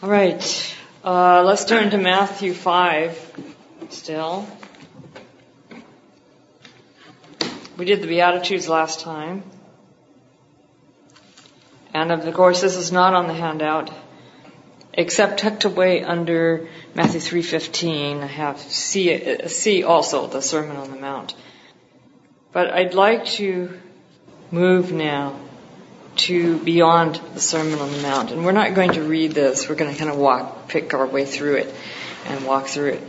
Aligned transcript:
All 0.00 0.08
right, 0.08 0.76
uh, 1.02 1.42
let's 1.42 1.64
turn 1.64 1.90
to 1.90 1.98
Matthew 1.98 2.54
5 2.54 3.50
still. 3.88 4.46
We 7.76 7.84
did 7.84 8.02
the 8.02 8.06
Beatitudes 8.06 8.68
last 8.68 9.00
time. 9.00 9.42
And 11.92 12.12
of 12.12 12.32
course, 12.32 12.60
this 12.60 12.76
is 12.76 12.92
not 12.92 13.14
on 13.14 13.26
the 13.26 13.34
handout, 13.34 13.90
except 14.94 15.40
tucked 15.40 15.64
away 15.64 16.04
under 16.04 16.68
Matthew 16.94 17.18
3.15. 17.18 18.22
I 18.22 18.26
have 18.26 18.60
C, 18.60 19.48
C 19.48 19.82
also, 19.82 20.28
the 20.28 20.40
Sermon 20.40 20.76
on 20.76 20.92
the 20.92 20.96
Mount. 20.96 21.34
But 22.52 22.70
I'd 22.70 22.94
like 22.94 23.26
to 23.42 23.76
move 24.52 24.92
now 24.92 25.47
to 26.18 26.58
beyond 26.58 27.20
the 27.34 27.40
Sermon 27.40 27.78
on 27.78 27.90
the 27.90 28.02
Mount. 28.02 28.30
And 28.30 28.44
we're 28.44 28.52
not 28.52 28.74
going 28.74 28.92
to 28.92 29.02
read 29.02 29.32
this. 29.32 29.68
We're 29.68 29.76
going 29.76 29.92
to 29.92 29.98
kind 29.98 30.10
of 30.10 30.16
walk, 30.16 30.68
pick 30.68 30.92
our 30.94 31.06
way 31.06 31.24
through 31.24 31.56
it 31.56 31.74
and 32.26 32.44
walk 32.44 32.66
through 32.66 32.92
it. 32.94 33.02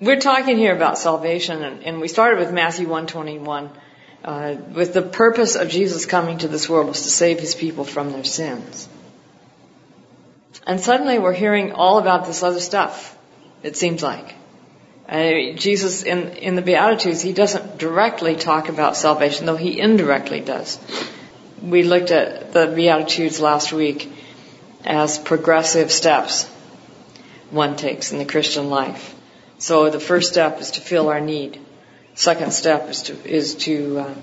We're 0.00 0.20
talking 0.20 0.56
here 0.56 0.74
about 0.74 0.98
salvation 0.98 1.62
and, 1.62 1.84
and 1.84 2.00
we 2.00 2.08
started 2.08 2.38
with 2.38 2.52
Matthew 2.52 2.86
121. 2.86 3.70
Uh, 4.22 4.56
with 4.74 4.92
the 4.92 5.02
purpose 5.02 5.56
of 5.56 5.68
Jesus 5.68 6.04
coming 6.04 6.38
to 6.38 6.48
this 6.48 6.68
world 6.68 6.88
was 6.88 7.02
to 7.02 7.08
save 7.08 7.40
his 7.40 7.54
people 7.54 7.84
from 7.84 8.12
their 8.12 8.24
sins. 8.24 8.88
And 10.66 10.80
suddenly 10.80 11.18
we're 11.18 11.32
hearing 11.32 11.72
all 11.72 11.98
about 11.98 12.26
this 12.26 12.42
other 12.42 12.60
stuff, 12.60 13.16
it 13.62 13.76
seems 13.76 14.02
like. 14.02 14.34
Uh, 15.08 15.54
Jesus 15.56 16.02
in, 16.02 16.28
in 16.34 16.54
the 16.54 16.62
Beatitudes, 16.62 17.22
he 17.22 17.32
doesn't 17.32 17.78
directly 17.78 18.36
talk 18.36 18.68
about 18.68 18.96
salvation, 18.96 19.46
though 19.46 19.56
he 19.56 19.80
indirectly 19.80 20.40
does 20.40 20.78
we 21.62 21.82
looked 21.82 22.10
at 22.10 22.52
the 22.52 22.66
Beatitudes 22.66 23.40
last 23.40 23.72
week 23.72 24.10
as 24.84 25.18
progressive 25.18 25.92
steps 25.92 26.48
one 27.50 27.76
takes 27.76 28.12
in 28.12 28.18
the 28.18 28.24
Christian 28.24 28.70
life. 28.70 29.14
So 29.58 29.90
the 29.90 30.00
first 30.00 30.32
step 30.32 30.60
is 30.60 30.72
to 30.72 30.80
feel 30.80 31.08
our 31.08 31.20
need. 31.20 31.60
Second 32.14 32.52
step 32.52 32.88
is 32.88 33.02
to 33.04 33.28
is 33.28 33.54
to 33.56 33.98
uh, 33.98 34.14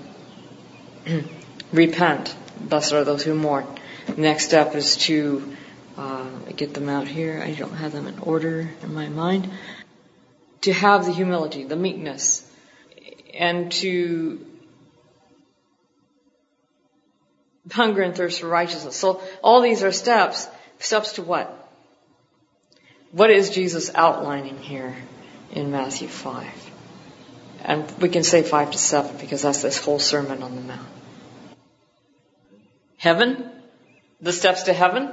repent. 1.72 2.34
Blessed 2.60 2.92
are 2.92 3.04
those 3.04 3.22
who 3.22 3.34
mourn. 3.34 3.66
next 4.16 4.46
step 4.46 4.74
is 4.74 4.96
to 4.96 5.56
uh, 5.96 6.26
get 6.56 6.74
them 6.74 6.88
out 6.88 7.06
here. 7.06 7.40
I 7.44 7.52
don't 7.52 7.74
have 7.74 7.92
them 7.92 8.06
in 8.06 8.18
order 8.18 8.68
in 8.82 8.94
my 8.94 9.08
mind. 9.08 9.50
To 10.62 10.72
have 10.72 11.04
the 11.04 11.12
humility, 11.12 11.64
the 11.64 11.76
meekness, 11.76 12.44
and 13.32 13.70
to 13.72 14.44
hunger 17.70 18.02
and 18.02 18.16
thirst 18.16 18.40
for 18.40 18.48
righteousness. 18.48 18.96
So 18.96 19.22
all 19.42 19.60
these 19.60 19.82
are 19.82 19.92
steps. 19.92 20.48
Steps 20.78 21.12
to 21.14 21.22
what? 21.22 21.54
What 23.12 23.30
is 23.30 23.50
Jesus 23.50 23.90
outlining 23.94 24.58
here 24.58 24.96
in 25.52 25.70
Matthew 25.70 26.08
5? 26.08 26.46
And 27.64 27.90
we 28.00 28.08
can 28.08 28.22
say 28.22 28.42
5 28.42 28.72
to 28.72 28.78
7 28.78 29.16
because 29.18 29.42
that's 29.42 29.62
this 29.62 29.78
whole 29.78 29.98
Sermon 29.98 30.42
on 30.42 30.54
the 30.54 30.60
Mount. 30.60 30.86
Heaven? 32.96 33.50
The 34.20 34.32
steps 34.32 34.64
to 34.64 34.72
heaven? 34.72 35.12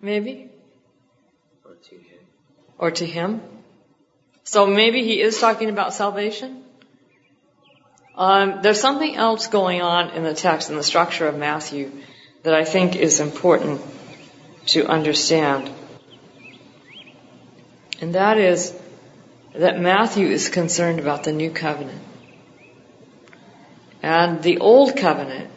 Maybe? 0.00 0.50
Or 1.64 1.74
to 1.74 1.94
Him. 1.94 2.18
Or 2.78 2.90
to 2.90 3.06
Him? 3.06 3.40
So 4.44 4.66
maybe 4.66 5.02
He 5.04 5.20
is 5.20 5.40
talking 5.40 5.68
about 5.68 5.94
salvation? 5.94 6.61
Um, 8.14 8.60
there's 8.62 8.80
something 8.80 9.16
else 9.16 9.46
going 9.46 9.80
on 9.80 10.10
in 10.10 10.22
the 10.22 10.34
text 10.34 10.68
and 10.68 10.78
the 10.78 10.82
structure 10.82 11.26
of 11.26 11.36
Matthew 11.36 11.90
that 12.42 12.54
I 12.54 12.64
think 12.64 12.96
is 12.96 13.20
important 13.20 13.80
to 14.66 14.86
understand. 14.86 15.70
And 18.00 18.14
that 18.14 18.36
is 18.36 18.76
that 19.54 19.80
Matthew 19.80 20.26
is 20.26 20.48
concerned 20.48 20.98
about 20.98 21.24
the 21.24 21.32
new 21.32 21.50
covenant. 21.50 22.02
And 24.02 24.42
the 24.42 24.58
old 24.58 24.96
covenant, 24.96 25.50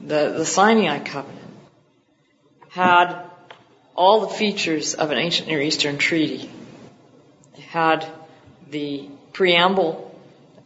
the, 0.00 0.34
the 0.36 0.44
Sinai 0.44 0.98
covenant, 0.98 1.38
had 2.70 3.24
all 3.94 4.20
the 4.20 4.34
features 4.34 4.94
of 4.94 5.10
an 5.10 5.18
ancient 5.18 5.48
Near 5.48 5.60
Eastern 5.60 5.98
treaty. 5.98 6.50
It 7.54 7.60
had 7.60 8.06
the 8.70 9.08
preamble 9.32 10.09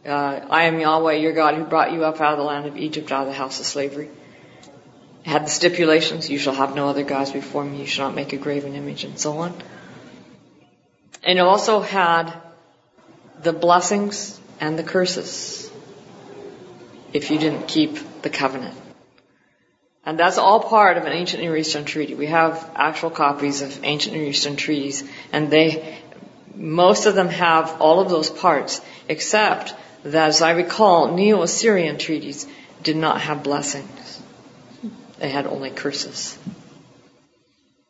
Uh, 0.05 0.45
I 0.51 0.65
am 0.65 0.79
Yahweh, 0.79 1.13
your 1.13 1.33
God, 1.33 1.55
who 1.55 1.63
brought 1.63 1.91
you 1.91 2.03
up 2.03 2.21
out 2.21 2.33
of 2.33 2.37
the 2.37 2.43
land 2.43 2.67
of 2.67 2.77
Egypt, 2.77 3.11
out 3.11 3.23
of 3.23 3.27
the 3.27 3.33
house 3.33 3.59
of 3.59 3.65
slavery. 3.65 4.07
It 5.23 5.27
had 5.27 5.45
the 5.45 5.49
stipulations, 5.49 6.29
you 6.29 6.37
shall 6.37 6.53
have 6.53 6.75
no 6.75 6.89
other 6.89 7.03
gods 7.03 7.31
before 7.31 7.65
me, 7.65 7.79
you 7.79 7.87
shall 7.87 8.09
not 8.09 8.15
make 8.15 8.31
a 8.31 8.37
graven 8.37 8.75
image, 8.75 9.03
and 9.03 9.17
so 9.17 9.39
on. 9.39 9.55
And 11.23 11.39
it 11.39 11.41
also 11.41 11.79
had 11.79 12.31
the 13.41 13.51
blessings 13.51 14.39
and 14.59 14.77
the 14.77 14.83
curses 14.83 15.71
if 17.11 17.31
you 17.31 17.39
didn't 17.39 17.67
keep 17.67 18.21
the 18.21 18.29
covenant. 18.29 18.77
And 20.05 20.19
that's 20.19 20.37
all 20.37 20.59
part 20.59 20.97
of 20.97 21.05
an 21.05 21.13
ancient 21.13 21.41
Near 21.41 21.57
Eastern 21.57 21.83
treaty. 21.83 22.13
We 22.13 22.27
have 22.27 22.69
actual 22.75 23.09
copies 23.09 23.63
of 23.63 23.83
ancient 23.83 24.15
Near 24.15 24.25
Eastern 24.25 24.55
treaties, 24.55 25.03
and 25.33 25.49
they, 25.49 25.97
most 26.53 27.07
of 27.07 27.15
them 27.15 27.29
have 27.29 27.81
all 27.81 28.01
of 28.01 28.09
those 28.09 28.29
parts, 28.29 28.81
except 29.09 29.73
that, 30.05 30.29
as 30.29 30.41
I 30.41 30.51
recall, 30.51 31.15
Neo-Assyrian 31.15 31.97
treaties 31.97 32.47
did 32.83 32.95
not 32.95 33.21
have 33.21 33.43
blessings. 33.43 34.21
They 35.17 35.29
had 35.29 35.47
only 35.47 35.71
curses. 35.71 36.37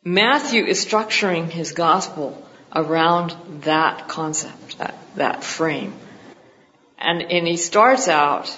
Matthew 0.02 0.64
is 0.64 0.84
structuring 0.84 1.50
his 1.50 1.72
gospel 1.72 2.42
around 2.74 3.36
that 3.62 4.08
concept, 4.08 4.78
that, 4.78 4.96
that 5.16 5.44
frame. 5.44 5.94
And, 6.98 7.20
and 7.22 7.46
he 7.46 7.58
starts 7.58 8.08
out 8.08 8.56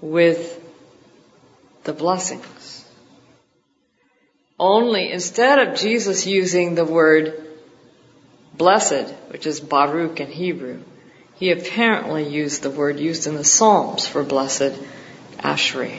with 0.00 0.60
the 1.84 1.94
blessings. 1.94 2.84
Only 4.58 5.10
instead 5.10 5.58
of 5.58 5.78
Jesus 5.78 6.26
using 6.26 6.74
the 6.74 6.84
word 6.84 7.40
blessed, 8.52 9.08
which 9.30 9.46
is 9.46 9.60
Baruch 9.60 10.20
in 10.20 10.30
Hebrew, 10.30 10.82
he 11.44 11.50
apparently 11.50 12.26
used 12.26 12.62
the 12.62 12.70
word 12.70 12.98
used 12.98 13.26
in 13.26 13.34
the 13.34 13.44
Psalms 13.44 14.06
for 14.06 14.22
blessed, 14.22 14.72
Ashri. 15.40 15.98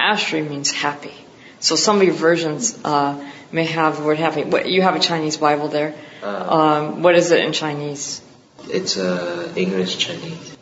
Ashri 0.00 0.48
means 0.48 0.70
happy. 0.70 1.12
So 1.60 1.76
some 1.76 1.98
of 1.98 2.04
your 2.04 2.14
versions 2.14 2.82
uh, 2.86 3.22
may 3.52 3.66
have 3.66 3.98
the 3.98 4.04
word 4.04 4.16
happy. 4.16 4.44
What, 4.44 4.66
you 4.66 4.80
have 4.80 4.96
a 4.96 4.98
Chinese 4.98 5.36
Bible 5.36 5.68
there. 5.68 5.94
Uh, 6.22 6.56
um, 6.58 7.02
what 7.02 7.16
is 7.16 7.30
it 7.32 7.44
in 7.44 7.52
Chinese? 7.52 8.22
It's 8.70 8.96
uh, 8.96 9.52
English 9.56 9.98
Chinese. 9.98 10.56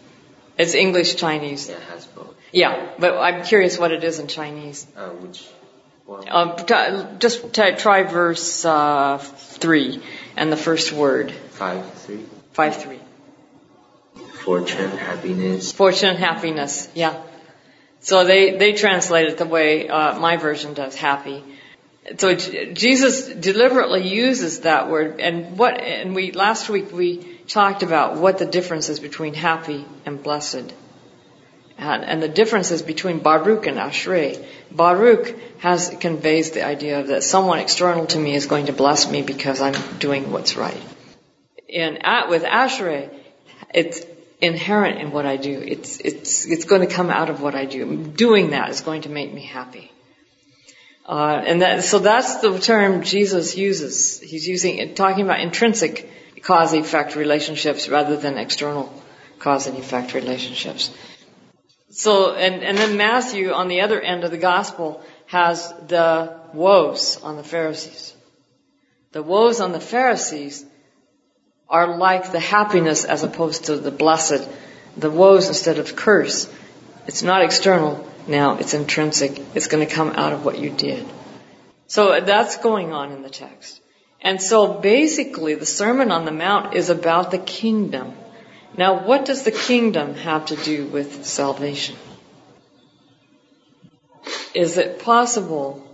It's 0.59 0.75
English 0.75 1.15
Chinese. 1.15 1.69
Yeah, 1.69 1.77
it 1.77 1.83
has 1.83 2.07
both. 2.07 2.35
Yeah, 2.51 2.91
but 2.99 3.17
I'm 3.19 3.45
curious 3.45 3.79
what 3.79 3.93
it 3.93 4.03
is 4.03 4.19
in 4.19 4.27
Chinese. 4.27 4.89
Uh, 4.97 5.11
which 5.11 5.47
one? 6.05 6.29
Um, 6.29 7.19
just 7.21 7.55
try 7.55 8.03
verse 8.03 8.65
uh, 8.65 9.19
three 9.19 10.03
and 10.37 10.51
the 10.51 10.57
first 10.57 10.93
word. 10.93 11.31
Five 11.31 11.95
three. 11.95 12.25
Five 12.55 12.83
three 12.83 12.99
fortune, 14.47 14.91
happiness. 14.93 15.73
Fortune, 15.73 16.11
and 16.11 16.19
happiness, 16.19 16.89
yeah. 16.95 17.21
So 17.99 18.25
they, 18.25 18.57
they 18.57 18.75
translate 18.75 19.27
it 19.27 19.39
the 19.39 19.45
way 19.45 19.89
uh, 19.89 20.19
my 20.21 20.37
version 20.37 20.73
does, 20.73 20.95
happy. 20.95 21.43
So 22.19 22.37
Jesus 22.37 23.27
deliberately 23.27 24.07
uses 24.07 24.61
that 24.61 24.89
word, 24.89 25.21
and 25.21 25.59
what, 25.59 25.81
and 25.81 26.15
we, 26.15 26.31
last 26.31 26.69
week 26.69 26.93
we 26.93 27.41
talked 27.49 27.83
about 27.83 28.19
what 28.19 28.39
the 28.39 28.47
difference 28.47 28.89
is 28.89 29.01
between 29.01 29.35
happy 29.35 29.85
and 30.07 30.23
blessed. 30.23 30.73
And, 31.77 32.05
and 32.05 32.23
the 32.23 32.29
differences 32.29 32.83
between 32.83 33.19
Baruch 33.19 33.67
and 33.67 33.79
Ashrei. 33.79 34.43
Baruch 34.71 35.35
has, 35.59 35.91
conveys 36.01 36.53
the 36.53 36.65
idea 36.65 37.01
of 37.01 37.09
that 37.09 37.25
someone 37.25 37.59
external 37.59 38.07
to 38.07 38.19
me 38.19 38.37
is 38.37 38.47
going 38.47 38.67
to 38.67 38.73
bless 38.73 39.11
me 39.11 39.23
because 39.23 39.61
I'm 39.61 39.75
doing 39.99 40.31
what's 40.31 40.57
right. 40.57 40.81
And 41.75 42.07
at, 42.07 42.29
with 42.29 42.45
Ashrei, 42.45 43.11
it's 43.75 44.07
inherent 44.41 45.01
in 45.01 45.11
what 45.11 45.27
I 45.27 45.37
do. 45.37 45.59
It's, 45.59 46.01
it's, 46.01 46.47
it's 46.47 46.65
going 46.65 46.83
to 46.83 46.95
come 46.95 47.11
out 47.11 47.31
of 47.31 47.41
what 47.41 47.55
I 47.55 47.65
do. 47.65 48.05
Doing 48.05 48.51
that 48.51 48.71
is 48.71 48.81
going 48.81 49.03
to 49.03 49.09
make 49.09 49.33
me 49.33 49.45
happy. 49.45 49.91
Uh, 51.09 51.43
and 51.47 51.63
that, 51.63 51.85
so 51.85 51.99
that's 52.01 52.37
the 52.37 52.59
term 52.59 53.03
Jesus 53.03 53.57
uses. 53.57 54.21
He's 54.21 54.47
using, 54.47 54.95
talking 54.95 55.25
about 55.25 55.41
intrinsic 55.41 56.11
cause-effect 56.43 57.17
relationships 57.17 57.89
rather 57.89 58.17
than 58.17 58.39
external 58.39 58.93
cause 59.39 59.67
and 59.67 59.79
effect 59.79 60.15
relationships. 60.15 60.91
So, 61.91 62.35
and, 62.35 62.63
and 62.63 62.77
then 62.77 62.97
Matthew 62.97 63.53
on 63.53 63.69
the 63.69 63.81
other 63.83 64.01
end 64.01 64.25
of 64.25 64.31
the 64.31 64.39
gospel 64.39 65.01
has 65.27 65.73
the 65.87 66.39
woes 66.53 67.19
on 67.23 67.37
the 67.37 67.45
Pharisees. 67.45 68.15
The 69.13 69.23
woes 69.23 69.61
on 69.61 69.73
the 69.73 69.81
Pharisees 69.81 70.65
are 71.69 71.97
like 71.97 72.33
the 72.33 72.41
happiness 72.41 73.05
as 73.05 73.23
opposed 73.23 73.65
to 73.67 73.77
the 73.77 73.91
blessed, 73.91 74.49
the 74.97 75.11
woes 75.11 75.49
instead 75.49 75.79
of 75.79 75.97
curse. 75.97 76.53
It's 77.07 77.23
not 77.23 77.43
external 77.43 78.09
now, 78.27 78.59
it's 78.59 78.75
intrinsic. 78.75 79.41
It's 79.55 79.69
going 79.69 79.87
to 79.87 79.93
come 79.93 80.11
out 80.11 80.33
of 80.33 80.45
what 80.45 80.59
you 80.59 80.71
did. 80.71 81.07
So 81.87 82.21
that's 82.21 82.57
going 82.57 82.93
on 82.93 83.13
in 83.13 83.23
the 83.23 83.31
text. 83.31 83.81
And 84.21 84.43
so 84.43 84.75
basically 84.75 85.55
the 85.55 85.67
Sermon 85.67 86.11
on 86.11 86.25
the 86.25 86.33
Mount 86.33 86.75
is 86.75 86.91
about 86.91 87.31
the 87.31 87.39
kingdom. 87.39 88.15
Now 88.77 89.07
what 89.07 89.25
does 89.25 89.45
the 89.45 89.53
kingdom 89.53 90.15
have 90.15 90.47
to 90.47 90.57
do 90.57 90.87
with 90.87 91.25
salvation? 91.25 91.97
Is 94.55 94.79
it 94.79 95.01
possible 95.01 95.87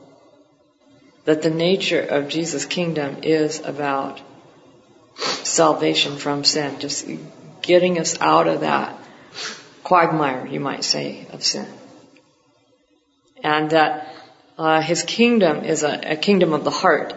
that 1.25 1.43
the 1.43 1.51
nature 1.51 2.01
of 2.01 2.29
Jesus' 2.29 2.65
kingdom 2.65 3.19
is 3.23 3.61
about 3.61 4.21
salvation 5.17 6.17
from 6.17 6.45
sin, 6.45 6.81
just 6.81 7.09
getting 7.63 7.99
us 7.99 8.21
out 8.21 8.49
of 8.49 8.61
that 8.61 8.99
quagmire, 9.83 10.47
you 10.47 10.61
might 10.61 10.85
say, 10.85 11.27
of 11.33 11.45
sin. 11.45 11.67
And 13.43 13.71
that 13.71 14.15
uh, 14.59 14.81
his 14.81 15.03
kingdom 15.03 15.65
is 15.65 15.83
a, 15.83 16.13
a 16.13 16.17
kingdom 16.17 16.53
of 16.53 16.65
the 16.65 16.71
heart 16.71 17.15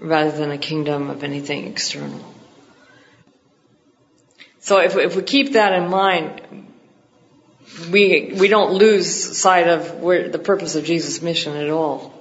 rather 0.00 0.30
than 0.30 0.50
a 0.50 0.58
kingdom 0.58 1.10
of 1.10 1.24
anything 1.24 1.66
external. 1.66 2.34
So 4.60 4.78
if, 4.80 4.96
if 4.96 5.16
we 5.16 5.22
keep 5.22 5.52
that 5.52 5.72
in 5.74 5.90
mind, 5.90 6.70
we 7.90 8.34
we 8.38 8.48
don't 8.48 8.72
lose 8.72 9.36
sight 9.36 9.68
of 9.68 9.94
where 10.00 10.28
the 10.28 10.38
purpose 10.38 10.74
of 10.74 10.84
Jesus' 10.84 11.20
mission 11.22 11.56
at 11.56 11.70
all. 11.70 12.13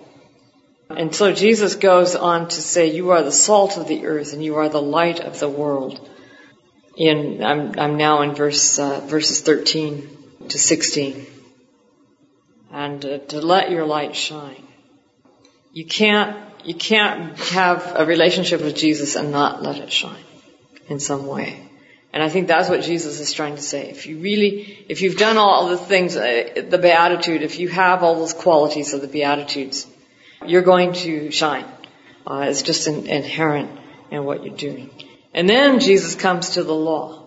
And 0.97 1.15
so 1.15 1.33
Jesus 1.33 1.75
goes 1.75 2.15
on 2.15 2.47
to 2.49 2.61
say, 2.61 2.91
"You 2.91 3.11
are 3.11 3.23
the 3.23 3.31
salt 3.31 3.77
of 3.77 3.87
the 3.87 4.05
earth, 4.05 4.33
and 4.33 4.43
you 4.43 4.55
are 4.55 4.69
the 4.69 4.81
light 4.81 5.19
of 5.19 5.39
the 5.39 5.49
world." 5.49 6.09
In 6.95 7.43
I'm 7.43 7.79
I'm 7.79 7.97
now 7.97 8.21
in 8.21 8.35
verse 8.35 8.79
uh, 8.79 8.99
verses 9.01 9.41
13 9.41 10.09
to 10.49 10.59
16, 10.59 11.25
and 12.71 13.05
uh, 13.05 13.17
to 13.17 13.41
let 13.41 13.71
your 13.71 13.85
light 13.85 14.15
shine. 14.15 14.63
You 15.71 15.85
can't 15.85 16.37
you 16.63 16.75
can't 16.75 17.37
have 17.39 17.93
a 17.95 18.05
relationship 18.05 18.61
with 18.61 18.75
Jesus 18.75 19.15
and 19.15 19.31
not 19.31 19.63
let 19.63 19.77
it 19.79 19.91
shine 19.91 20.23
in 20.87 20.99
some 20.99 21.25
way. 21.27 21.69
And 22.13 22.21
I 22.21 22.29
think 22.29 22.47
that's 22.47 22.69
what 22.69 22.83
Jesus 22.83 23.19
is 23.19 23.33
trying 23.33 23.55
to 23.55 23.61
say. 23.61 23.89
If 23.89 24.05
you 24.05 24.19
really, 24.19 24.85
if 24.87 25.01
you've 25.01 25.17
done 25.17 25.37
all 25.37 25.69
the 25.69 25.77
things, 25.77 26.15
uh, 26.15 26.63
the 26.69 26.77
Beatitude, 26.77 27.41
if 27.41 27.57
you 27.57 27.69
have 27.69 28.03
all 28.03 28.15
those 28.15 28.33
qualities 28.33 28.93
of 28.93 29.01
the 29.01 29.07
Beatitudes, 29.07 29.87
you're 30.49 30.61
going 30.61 30.93
to 30.93 31.31
shine. 31.31 31.65
Uh, 32.25 32.45
it's 32.47 32.61
just 32.61 32.87
in, 32.87 33.07
inherent 33.07 33.79
in 34.11 34.23
what 34.23 34.43
you're 34.43 34.55
doing. 34.55 34.89
And 35.33 35.49
then 35.49 35.79
Jesus 35.79 36.15
comes 36.15 36.51
to 36.51 36.63
the 36.63 36.75
law. 36.75 37.23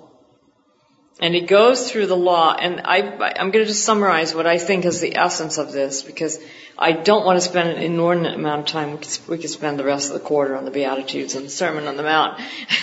And 1.18 1.34
he 1.34 1.40
goes 1.40 1.90
through 1.90 2.06
the 2.06 2.16
law, 2.16 2.54
and 2.54 2.82
I, 2.84 2.98
I'm 2.98 3.50
going 3.50 3.64
to 3.64 3.70
just 3.72 3.86
summarize 3.86 4.34
what 4.34 4.46
I 4.46 4.58
think 4.58 4.84
is 4.84 5.00
the 5.00 5.16
essence 5.16 5.56
of 5.56 5.72
this, 5.72 6.02
because 6.02 6.38
I 6.76 6.92
don't 6.92 7.24
want 7.24 7.38
to 7.38 7.40
spend 7.40 7.70
an 7.70 7.82
inordinate 7.82 8.34
amount 8.34 8.60
of 8.60 8.66
time. 8.66 8.98
We 9.26 9.38
could 9.38 9.48
spend 9.48 9.78
the 9.78 9.84
rest 9.84 10.08
of 10.08 10.14
the 10.14 10.26
quarter 10.26 10.54
on 10.54 10.66
the 10.66 10.70
Beatitudes 10.70 11.34
and 11.34 11.46
the 11.46 11.50
Sermon 11.50 11.86
on 11.86 11.96
the 11.96 12.02
Mount. 12.02 12.38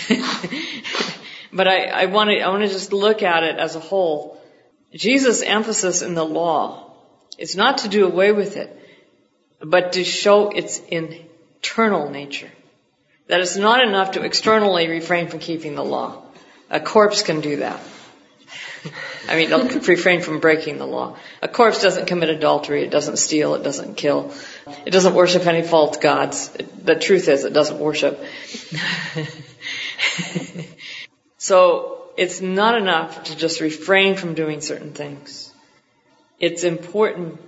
but 1.52 1.68
I, 1.68 1.84
I 1.84 2.06
want 2.06 2.30
to, 2.30 2.40
I 2.40 2.48
want 2.48 2.64
to 2.64 2.68
just 2.68 2.92
look 2.92 3.22
at 3.22 3.44
it 3.44 3.56
as 3.56 3.76
a 3.76 3.80
whole. 3.80 4.40
Jesus' 4.92 5.40
emphasis 5.40 6.02
in 6.02 6.14
the 6.14 6.24
law 6.24 6.92
is 7.38 7.54
not 7.54 7.78
to 7.78 7.88
do 7.88 8.04
away 8.04 8.32
with 8.32 8.56
it, 8.56 8.83
but 9.64 9.94
to 9.94 10.04
show 10.04 10.50
its 10.50 10.80
internal 10.88 12.10
nature. 12.10 12.50
That 13.28 13.40
it's 13.40 13.56
not 13.56 13.82
enough 13.82 14.12
to 14.12 14.22
externally 14.22 14.88
refrain 14.88 15.28
from 15.28 15.38
keeping 15.38 15.74
the 15.74 15.84
law. 15.84 16.22
A 16.70 16.80
corpse 16.80 17.22
can 17.22 17.40
do 17.40 17.56
that. 17.56 17.80
I 19.28 19.36
mean, 19.36 19.50
refrain 19.86 20.20
from 20.20 20.40
breaking 20.40 20.76
the 20.76 20.86
law. 20.86 21.16
A 21.40 21.48
corpse 21.48 21.82
doesn't 21.82 22.06
commit 22.06 22.28
adultery, 22.28 22.84
it 22.84 22.90
doesn't 22.90 23.16
steal, 23.16 23.54
it 23.54 23.62
doesn't 23.62 23.96
kill, 23.96 24.32
it 24.84 24.90
doesn't 24.90 25.14
worship 25.14 25.46
any 25.46 25.62
false 25.62 25.96
gods. 25.96 26.50
The 26.82 26.96
truth 26.96 27.28
is, 27.28 27.44
it 27.44 27.54
doesn't 27.54 27.78
worship. 27.78 28.22
so, 31.38 32.02
it's 32.16 32.40
not 32.40 32.76
enough 32.76 33.24
to 33.24 33.36
just 33.36 33.60
refrain 33.60 34.16
from 34.16 34.34
doing 34.34 34.60
certain 34.60 34.92
things. 34.92 35.52
It's 36.38 36.62
important 36.62 37.40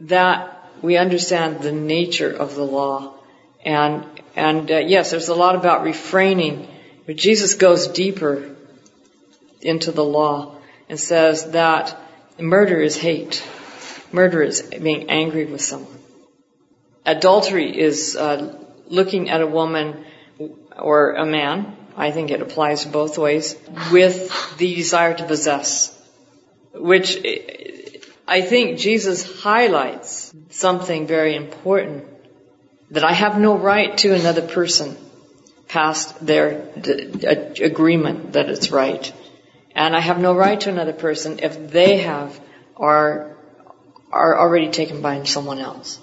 that 0.00 0.59
we 0.82 0.96
understand 0.96 1.60
the 1.60 1.72
nature 1.72 2.30
of 2.30 2.54
the 2.54 2.64
law. 2.64 3.14
And, 3.64 4.06
and 4.36 4.70
uh, 4.70 4.78
yes, 4.78 5.10
there's 5.10 5.28
a 5.28 5.34
lot 5.34 5.54
about 5.54 5.82
refraining, 5.82 6.68
but 7.06 7.16
Jesus 7.16 7.54
goes 7.54 7.88
deeper 7.88 8.56
into 9.60 9.92
the 9.92 10.04
law 10.04 10.56
and 10.88 10.98
says 10.98 11.50
that 11.52 11.96
murder 12.38 12.80
is 12.80 12.96
hate. 12.96 13.46
Murder 14.12 14.42
is 14.42 14.62
being 14.62 15.10
angry 15.10 15.44
with 15.44 15.60
someone. 15.60 15.98
Adultery 17.06 17.78
is 17.78 18.16
uh, 18.16 18.56
looking 18.88 19.30
at 19.30 19.40
a 19.40 19.46
woman 19.46 20.04
or 20.76 21.12
a 21.12 21.26
man, 21.26 21.76
I 21.96 22.10
think 22.10 22.30
it 22.30 22.40
applies 22.40 22.84
both 22.84 23.18
ways, 23.18 23.56
with 23.92 24.56
the 24.58 24.74
desire 24.74 25.14
to 25.14 25.24
possess, 25.24 25.96
which 26.72 27.16
I 28.30 28.42
think 28.42 28.78
Jesus 28.78 29.42
highlights 29.42 30.32
something 30.50 31.08
very 31.08 31.34
important 31.34 32.04
that 32.92 33.02
I 33.02 33.12
have 33.12 33.40
no 33.40 33.56
right 33.56 33.98
to 33.98 34.14
another 34.14 34.42
person 34.42 34.96
past 35.66 36.24
their 36.24 36.60
d- 36.80 37.64
agreement 37.64 38.34
that 38.34 38.48
it's 38.48 38.70
right. 38.70 39.12
And 39.74 39.96
I 39.96 40.00
have 40.00 40.20
no 40.20 40.32
right 40.32 40.60
to 40.60 40.70
another 40.70 40.92
person 40.92 41.40
if 41.40 41.72
they 41.72 41.98
have 41.98 42.40
are 42.76 43.36
are 44.12 44.38
already 44.38 44.70
taken 44.70 45.02
by 45.02 45.24
someone 45.24 45.58
else. 45.58 45.98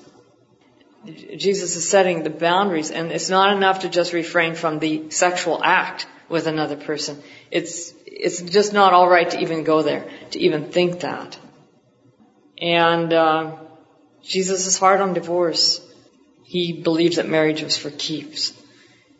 Jesus 1.45 1.77
is 1.77 1.89
setting 1.89 2.23
the 2.23 2.29
boundaries 2.29 2.91
and 2.91 3.09
it's 3.13 3.29
not 3.29 3.55
enough 3.55 3.79
to 3.79 3.89
just 3.89 4.11
refrain 4.11 4.55
from 4.55 4.79
the 4.79 5.11
sexual 5.11 5.63
act 5.63 6.07
with 6.27 6.45
another 6.45 6.75
person. 6.75 7.23
It's 7.51 7.93
it's 8.05 8.41
just 8.41 8.73
not 8.73 8.91
all 8.91 9.07
right 9.07 9.29
to 9.29 9.39
even 9.39 9.63
go 9.63 9.81
there, 9.81 10.09
to 10.31 10.39
even 10.39 10.71
think 10.71 11.01
that. 11.01 11.39
And 12.61 13.13
uh, 13.13 13.55
Jesus 14.23 14.65
is 14.65 14.77
hard 14.77 15.01
on 15.01 15.13
divorce. 15.13 15.81
He 16.43 16.73
believes 16.73 17.17
that 17.17 17.27
marriage 17.27 17.61
was 17.61 17.77
for 17.77 17.91
keeps. 17.91 18.53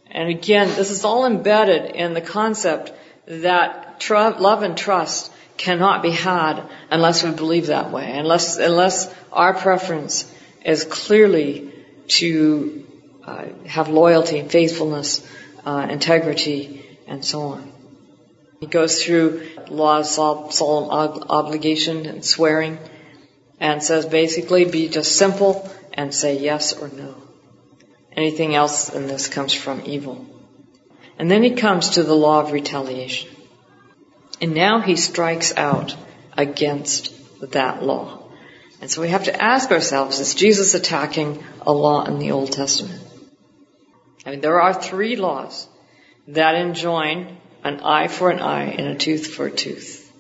And 0.10 0.30
again, 0.30 0.69
this 0.69 0.92
is 0.92 1.04
all 1.04 1.25
embedded 1.25 1.95
in 1.95 2.13
the 2.13 2.22
concept 2.22 2.94
that 3.28 4.00
tr- 4.00 4.16
love 4.16 4.63
and 4.63 4.78
trust 4.78 5.31
cannot 5.57 6.01
be 6.01 6.12
had 6.12 6.63
unless 6.89 7.24
we 7.24 7.31
believe 7.31 7.68
that 7.68 7.92
way, 7.92 8.18
unless 8.18 8.57
unless 8.57 9.13
our 9.31 9.54
preference 9.54 10.31
is 10.63 10.86
clearly 10.86 11.74
to 12.07 12.86
uh, 13.25 13.45
have 13.66 13.90
loyalty, 13.90 14.40
and 14.40 14.50
faithfulness, 14.50 15.28
uh, 15.66 15.88
integrity, 15.90 16.85
and 17.07 17.26
so 17.26 17.42
on. 17.42 17.71
He 18.61 18.68
goes 18.68 19.04
through 19.04 19.45
laws 19.69 20.18
of 20.18 20.54
solemn 20.54 20.90
obligation 20.90 22.06
and 22.06 22.23
swearing 22.23 22.80
and 23.59 23.81
says 23.81 24.06
basically 24.06 24.66
be 24.66 24.87
just 24.87 25.16
simple 25.16 25.69
and 25.94 26.14
say 26.14 26.40
yes 26.40 26.73
or 26.73 26.87
no. 26.90 27.16
Anything 28.11 28.56
else 28.56 28.90
in 28.90 29.07
this 29.07 29.28
comes 29.28 29.54
from 29.54 29.83
evil. 29.85 30.26
And 31.19 31.30
then 31.30 31.44
he 31.44 31.52
comes 31.52 31.92
to 31.92 32.04
the 32.04 32.16
law 32.16 32.42
of 32.42 32.52
retaliation. 32.52 33.30
And 34.40 34.54
now 34.54 34.80
he 34.80 34.95
strikes 34.95 35.56
out 35.56 35.95
against 36.35 37.14
that 37.52 37.83
law. 37.83 38.30
And 38.81 38.92
so 38.92 39.02
we 39.02 39.09
have 39.09 39.23
to 39.23 39.42
ask 39.42 39.71
ourselves, 39.71 40.19
is 40.19 40.35
Jesus 40.35 40.76
attacking 40.76 41.44
a 41.61 41.71
law 41.71 42.06
in 42.06 42.19
the 42.19 42.31
Old 42.31 42.52
Testament? 42.52 43.02
I 44.26 44.31
mean, 44.31 44.42
there 44.42 44.61
are 44.61 44.73
three 44.73 45.16
laws 45.16 45.68
that 46.28 46.56
enjoin 46.56 47.37
an 47.64 47.80
eye 47.80 48.07
for 48.07 48.30
an 48.30 48.40
eye 48.40 48.66
and 48.66 48.87
a 48.87 48.95
tooth 48.95 49.28
for 49.28 49.47
a 49.47 49.52
tooth. 49.52 50.11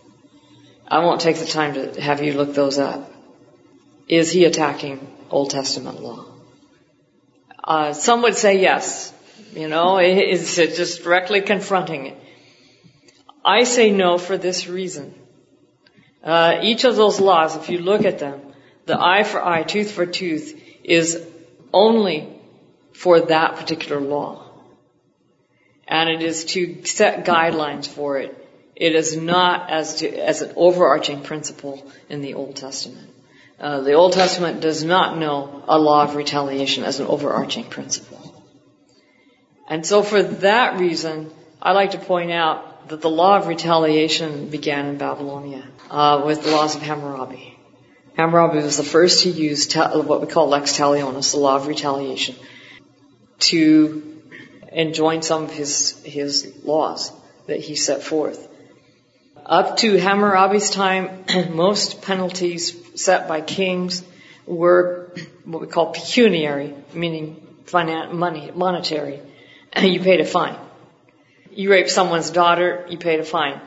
I 0.87 0.99
won't 0.99 1.21
take 1.21 1.37
the 1.37 1.45
time 1.45 1.73
to 1.73 2.01
have 2.01 2.23
you 2.23 2.33
look 2.33 2.53
those 2.53 2.79
up. 2.79 3.11
Is 4.07 4.31
he 4.31 4.45
attacking 4.45 5.05
Old 5.29 5.49
Testament 5.49 6.01
law? 6.01 6.25
Uh, 7.63 7.93
some 7.93 8.21
would 8.21 8.35
say 8.35 8.61
yes. 8.61 9.13
You 9.53 9.67
know, 9.67 9.97
it's 10.01 10.55
just 10.55 11.03
directly 11.03 11.41
confronting 11.41 12.07
it. 12.07 12.17
I 13.43 13.63
say 13.63 13.91
no 13.91 14.17
for 14.17 14.37
this 14.37 14.67
reason. 14.67 15.13
Uh, 16.23 16.59
each 16.63 16.83
of 16.83 16.95
those 16.95 17.19
laws, 17.19 17.55
if 17.55 17.69
you 17.69 17.79
look 17.79 18.03
at 18.05 18.19
them, 18.19 18.41
the 18.85 18.99
eye 18.99 19.23
for 19.23 19.43
eye, 19.43 19.63
tooth 19.63 19.91
for 19.91 20.05
tooth, 20.05 20.61
is 20.83 21.25
only 21.73 22.27
for 22.93 23.19
that 23.21 23.55
particular 23.55 24.01
law. 24.01 24.43
And 25.87 26.09
it 26.09 26.21
is 26.21 26.45
to 26.45 26.83
set 26.85 27.25
guidelines 27.25 27.87
for 27.87 28.17
it. 28.17 28.35
It 28.75 28.95
is 28.95 29.15
not 29.15 29.69
as, 29.69 29.95
to, 29.95 30.09
as 30.09 30.41
an 30.41 30.53
overarching 30.55 31.21
principle 31.21 31.89
in 32.09 32.21
the 32.21 32.33
Old 32.33 32.55
Testament. 32.55 33.09
Uh, 33.59 33.81
the 33.81 33.93
Old 33.93 34.13
Testament 34.13 34.61
does 34.61 34.83
not 34.83 35.17
know 35.17 35.63
a 35.67 35.79
law 35.79 36.03
of 36.03 36.15
retaliation 36.15 36.83
as 36.83 36.99
an 36.99 37.07
overarching 37.07 37.63
principle. 37.63 38.45
And 39.67 39.85
so 39.85 40.03
for 40.03 40.21
that 40.21 40.79
reason, 40.79 41.31
I 41.61 41.71
like 41.71 41.91
to 41.91 41.97
point 41.97 42.31
out 42.31 42.89
that 42.89 43.01
the 43.01 43.09
law 43.09 43.37
of 43.37 43.47
retaliation 43.47 44.49
began 44.49 44.85
in 44.85 44.97
Babylonia 44.97 45.67
uh, 45.89 46.23
with 46.25 46.43
the 46.43 46.51
laws 46.51 46.75
of 46.75 46.83
Hammurabi. 46.83 47.57
Hammurabi 48.15 48.57
was 48.59 48.77
the 48.77 48.83
first 48.83 49.23
to 49.23 49.29
use 49.29 49.67
te- 49.67 49.79
what 49.79 50.21
we 50.21 50.27
call 50.27 50.47
lex 50.47 50.77
talionis, 50.77 51.31
the 51.31 51.39
law 51.39 51.55
of 51.55 51.67
retaliation, 51.67 52.35
to 53.39 54.21
enjoin 54.71 55.21
some 55.21 55.43
of 55.43 55.51
his, 55.51 56.01
his 56.03 56.53
laws 56.63 57.11
that 57.47 57.59
he 57.59 57.75
set 57.75 58.03
forth. 58.03 58.47
Up 59.47 59.77
to 59.77 59.93
Hammurabi's 59.93 60.69
time, 60.69 61.23
most 61.55 62.01
penalties 62.01 62.75
set 63.01 63.29
by 63.29 63.39
kings 63.39 64.03
were 64.45 65.09
what 65.45 65.61
we 65.61 65.67
call 65.67 65.93
pecuniary, 65.93 66.73
meaning 66.93 67.41
finan- 67.63 68.11
money, 68.11 68.51
monetary. 68.53 69.21
you 69.81 70.01
paid 70.01 70.19
a 70.19 70.25
fine. 70.25 70.57
You 71.49 71.71
raped 71.71 71.89
someone's 71.89 72.29
daughter, 72.29 72.85
you 72.89 72.97
paid 72.97 73.21
a 73.21 73.23
fine. 73.23 73.61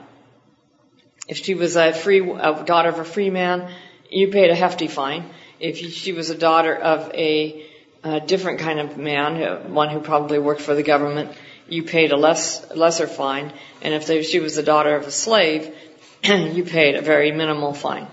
If 1.27 1.39
she 1.39 1.55
was 1.55 1.77
a 1.77 1.95
free, 1.95 2.31
a 2.31 2.63
daughter 2.63 2.91
of 2.91 2.99
a 2.99 3.05
free 3.05 3.31
man, 3.31 3.73
you 4.11 4.29
paid 4.29 4.51
a 4.51 4.55
hefty 4.55 4.87
fine. 4.87 5.31
If 5.61 5.79
she 5.79 6.13
was 6.13 6.29
a 6.29 6.35
daughter 6.35 6.75
of 6.75 7.11
a, 7.15 7.65
a 8.05 8.21
different 8.21 8.59
kind 8.59 8.81
of 8.81 8.99
man, 8.99 9.43
uh, 9.43 9.61
one 9.61 9.89
who 9.89 10.01
probably 10.01 10.39
worked 10.39 10.61
for 10.61 10.75
the 10.75 10.83
government, 10.83 11.31
you 11.71 11.83
paid 11.83 12.12
a 12.12 12.17
less, 12.17 12.75
lesser 12.75 13.07
fine. 13.07 13.53
And 13.83 13.95
if 13.95 14.27
she 14.27 14.41
was 14.41 14.57
the 14.57 14.62
daughter 14.62 14.95
of 14.97 15.07
a 15.07 15.11
slave, 15.11 15.75
you 16.25 16.65
paid 16.65 16.97
a 16.97 17.03
very 17.03 17.33
minimal 17.33 17.73
fine. 17.73 18.07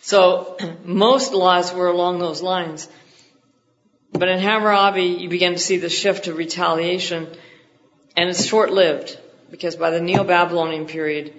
So 0.00 0.56
most 0.84 1.32
laws 1.32 1.72
were 1.72 1.88
along 1.88 2.18
those 2.18 2.42
lines. 2.42 2.88
But 4.12 4.28
in 4.28 4.38
Hammurabi, 4.38 5.04
you 5.04 5.28
begin 5.28 5.54
to 5.54 5.58
see 5.58 5.78
the 5.78 5.88
shift 5.88 6.24
to 6.24 6.34
retaliation, 6.34 7.28
and 8.14 8.28
it's 8.28 8.44
short-lived 8.44 9.18
because 9.50 9.74
by 9.76 9.90
the 9.90 10.00
Neo-Babylonian 10.00 10.86
period, 10.86 11.32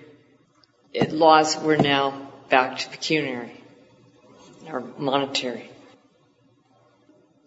it, 0.92 1.12
laws 1.12 1.56
were 1.58 1.78
now 1.78 2.32
back 2.50 2.80
to 2.80 2.90
pecuniary 2.90 3.64
or 4.68 4.82
monetary. 4.98 5.70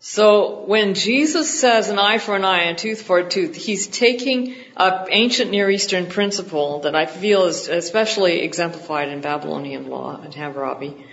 So 0.09 0.61
when 0.67 0.95
Jesus 0.95 1.59
says 1.59 1.89
an 1.89 1.99
eye 1.99 2.19
for 2.19 2.37
an 2.37 2.45
eye 2.45 2.63
and 2.69 2.79
tooth 2.79 3.03
for 3.03 3.19
a 3.19 3.29
tooth, 3.29 3.57
he's 3.57 3.89
taking 3.89 4.55
an 4.77 5.09
ancient 5.11 5.51
Near 5.51 5.69
Eastern 5.69 6.07
principle 6.07 6.83
that 6.83 6.95
I 6.95 7.07
feel 7.07 7.47
is 7.47 7.67
especially 7.67 8.43
exemplified 8.43 9.09
in 9.09 9.21
Babylonian 9.21 9.91
law 9.91 10.21
and 10.23 10.33
Hammurabi, 10.33 11.05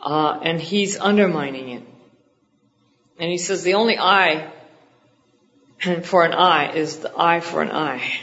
uh, 0.00 0.40
and 0.42 0.58
he's 0.58 0.98
undermining 0.98 1.68
it. 1.68 1.82
And 3.18 3.30
he 3.30 3.36
says 3.36 3.64
the 3.64 3.74
only 3.74 3.98
eye 3.98 4.50
for 6.02 6.24
an 6.24 6.32
eye 6.32 6.72
is 6.72 7.00
the 7.00 7.12
eye 7.14 7.40
for 7.40 7.60
an 7.60 7.70
eye 7.70 8.18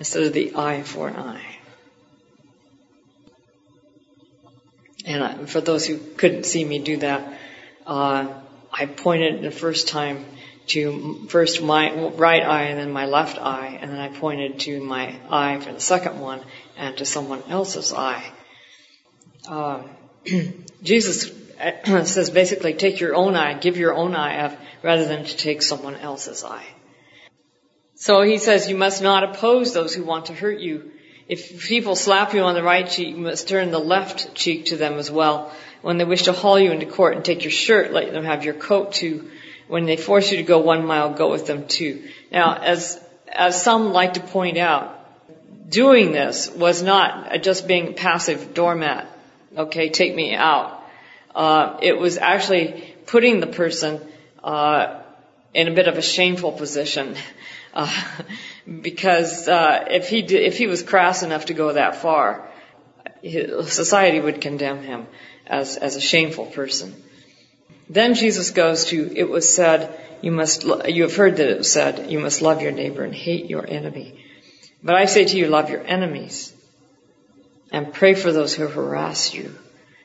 instead 0.00 0.24
of 0.24 0.32
the 0.32 0.56
eye 0.56 0.82
for 0.82 1.06
an 1.06 1.14
eye. 1.14 1.56
And 5.04 5.48
for 5.48 5.60
those 5.60 5.86
who 5.86 5.98
couldn't 5.98 6.46
see 6.46 6.64
me 6.64 6.80
do 6.80 6.96
that, 6.96 7.38
uh, 7.86 8.41
I 8.72 8.86
pointed 8.86 9.42
the 9.42 9.50
first 9.50 9.88
time 9.88 10.24
to 10.68 11.26
first 11.28 11.62
my 11.62 12.08
right 12.10 12.42
eye 12.42 12.62
and 12.64 12.78
then 12.78 12.92
my 12.92 13.06
left 13.06 13.38
eye, 13.38 13.78
and 13.80 13.90
then 13.90 13.98
I 13.98 14.08
pointed 14.08 14.60
to 14.60 14.80
my 14.80 15.18
eye 15.28 15.60
for 15.60 15.72
the 15.72 15.80
second 15.80 16.20
one 16.20 16.40
and 16.76 16.96
to 16.98 17.04
someone 17.04 17.42
else's 17.48 17.92
eye. 17.92 18.24
Uh, 19.48 19.82
Jesus 20.84 21.32
says 21.84 22.30
basically 22.30 22.74
take 22.74 23.00
your 23.00 23.16
own 23.16 23.34
eye, 23.34 23.54
give 23.54 23.76
your 23.76 23.92
own 23.92 24.14
eye 24.14 24.38
up 24.44 24.56
rather 24.84 25.04
than 25.04 25.24
to 25.24 25.36
take 25.36 25.62
someone 25.62 25.96
else's 25.96 26.44
eye. 26.44 26.66
So 27.96 28.22
he 28.22 28.38
says 28.38 28.68
you 28.68 28.76
must 28.76 29.02
not 29.02 29.24
oppose 29.24 29.72
those 29.72 29.94
who 29.94 30.04
want 30.04 30.26
to 30.26 30.32
hurt 30.32 30.60
you. 30.60 30.92
If 31.28 31.66
people 31.68 31.96
slap 31.96 32.34
you 32.34 32.42
on 32.42 32.54
the 32.54 32.62
right 32.62 32.88
cheek, 32.88 33.16
you 33.16 33.22
must 33.22 33.48
turn 33.48 33.70
the 33.70 33.78
left 33.78 34.34
cheek 34.34 34.66
to 34.66 34.76
them 34.76 34.94
as 34.94 35.10
well. 35.10 35.52
When 35.82 35.98
they 35.98 36.04
wish 36.04 36.22
to 36.24 36.32
haul 36.32 36.58
you 36.58 36.70
into 36.70 36.86
court 36.86 37.16
and 37.16 37.24
take 37.24 37.42
your 37.42 37.50
shirt, 37.50 37.92
let 37.92 38.12
them 38.12 38.24
have 38.24 38.44
your 38.44 38.54
coat 38.54 38.92
too. 38.92 39.30
When 39.66 39.84
they 39.84 39.96
force 39.96 40.30
you 40.30 40.36
to 40.36 40.44
go 40.44 40.58
one 40.58 40.86
mile, 40.86 41.12
go 41.12 41.30
with 41.30 41.46
them 41.46 41.66
too. 41.66 42.08
Now, 42.30 42.54
as, 42.54 43.02
as 43.28 43.60
some 43.60 43.92
like 43.92 44.14
to 44.14 44.20
point 44.20 44.58
out, 44.58 44.98
doing 45.68 46.12
this 46.12 46.48
was 46.50 46.82
not 46.82 47.42
just 47.42 47.66
being 47.66 47.88
a 47.88 47.92
passive 47.92 48.54
doormat. 48.54 49.08
Okay, 49.56 49.88
take 49.88 50.14
me 50.14 50.34
out. 50.34 50.82
Uh, 51.34 51.78
it 51.82 51.98
was 51.98 52.16
actually 52.16 52.94
putting 53.06 53.40
the 53.40 53.46
person 53.46 54.00
uh, 54.44 55.00
in 55.52 55.66
a 55.66 55.74
bit 55.74 55.88
of 55.88 55.98
a 55.98 56.02
shameful 56.02 56.52
position. 56.52 57.16
Uh, 57.74 57.90
because 58.82 59.48
uh, 59.48 59.86
if 59.88 60.06
he 60.06 60.20
did, 60.20 60.42
if 60.42 60.58
he 60.58 60.66
was 60.66 60.82
crass 60.82 61.22
enough 61.22 61.46
to 61.46 61.54
go 61.54 61.72
that 61.72 61.96
far, 61.96 62.46
society 63.22 64.20
would 64.20 64.42
condemn 64.42 64.82
him 64.82 65.06
as 65.46 65.76
as 65.76 65.96
a 65.96 66.00
shameful 66.00 66.46
person. 66.46 66.94
Then 67.88 68.14
Jesus 68.14 68.50
goes 68.50 68.86
to 68.86 69.12
it 69.14 69.28
was 69.28 69.54
said 69.54 69.98
you 70.22 70.32
must 70.32 70.64
you 70.64 71.02
have 71.02 71.16
heard 71.16 71.36
that 71.36 71.50
it 71.50 71.58
was 71.58 71.72
said 71.72 72.10
you 72.10 72.20
must 72.20 72.42
love 72.42 72.62
your 72.62 72.72
neighbor 72.72 73.04
and 73.04 73.14
hate 73.14 73.46
your 73.46 73.68
enemy. 73.68 74.24
But 74.82 74.96
I 74.96 75.04
say 75.06 75.24
to 75.24 75.36
you 75.36 75.46
love 75.46 75.70
your 75.70 75.84
enemies 75.84 76.52
and 77.70 77.92
pray 77.92 78.14
for 78.14 78.32
those 78.32 78.54
who 78.54 78.66
harass 78.66 79.34
you 79.34 79.54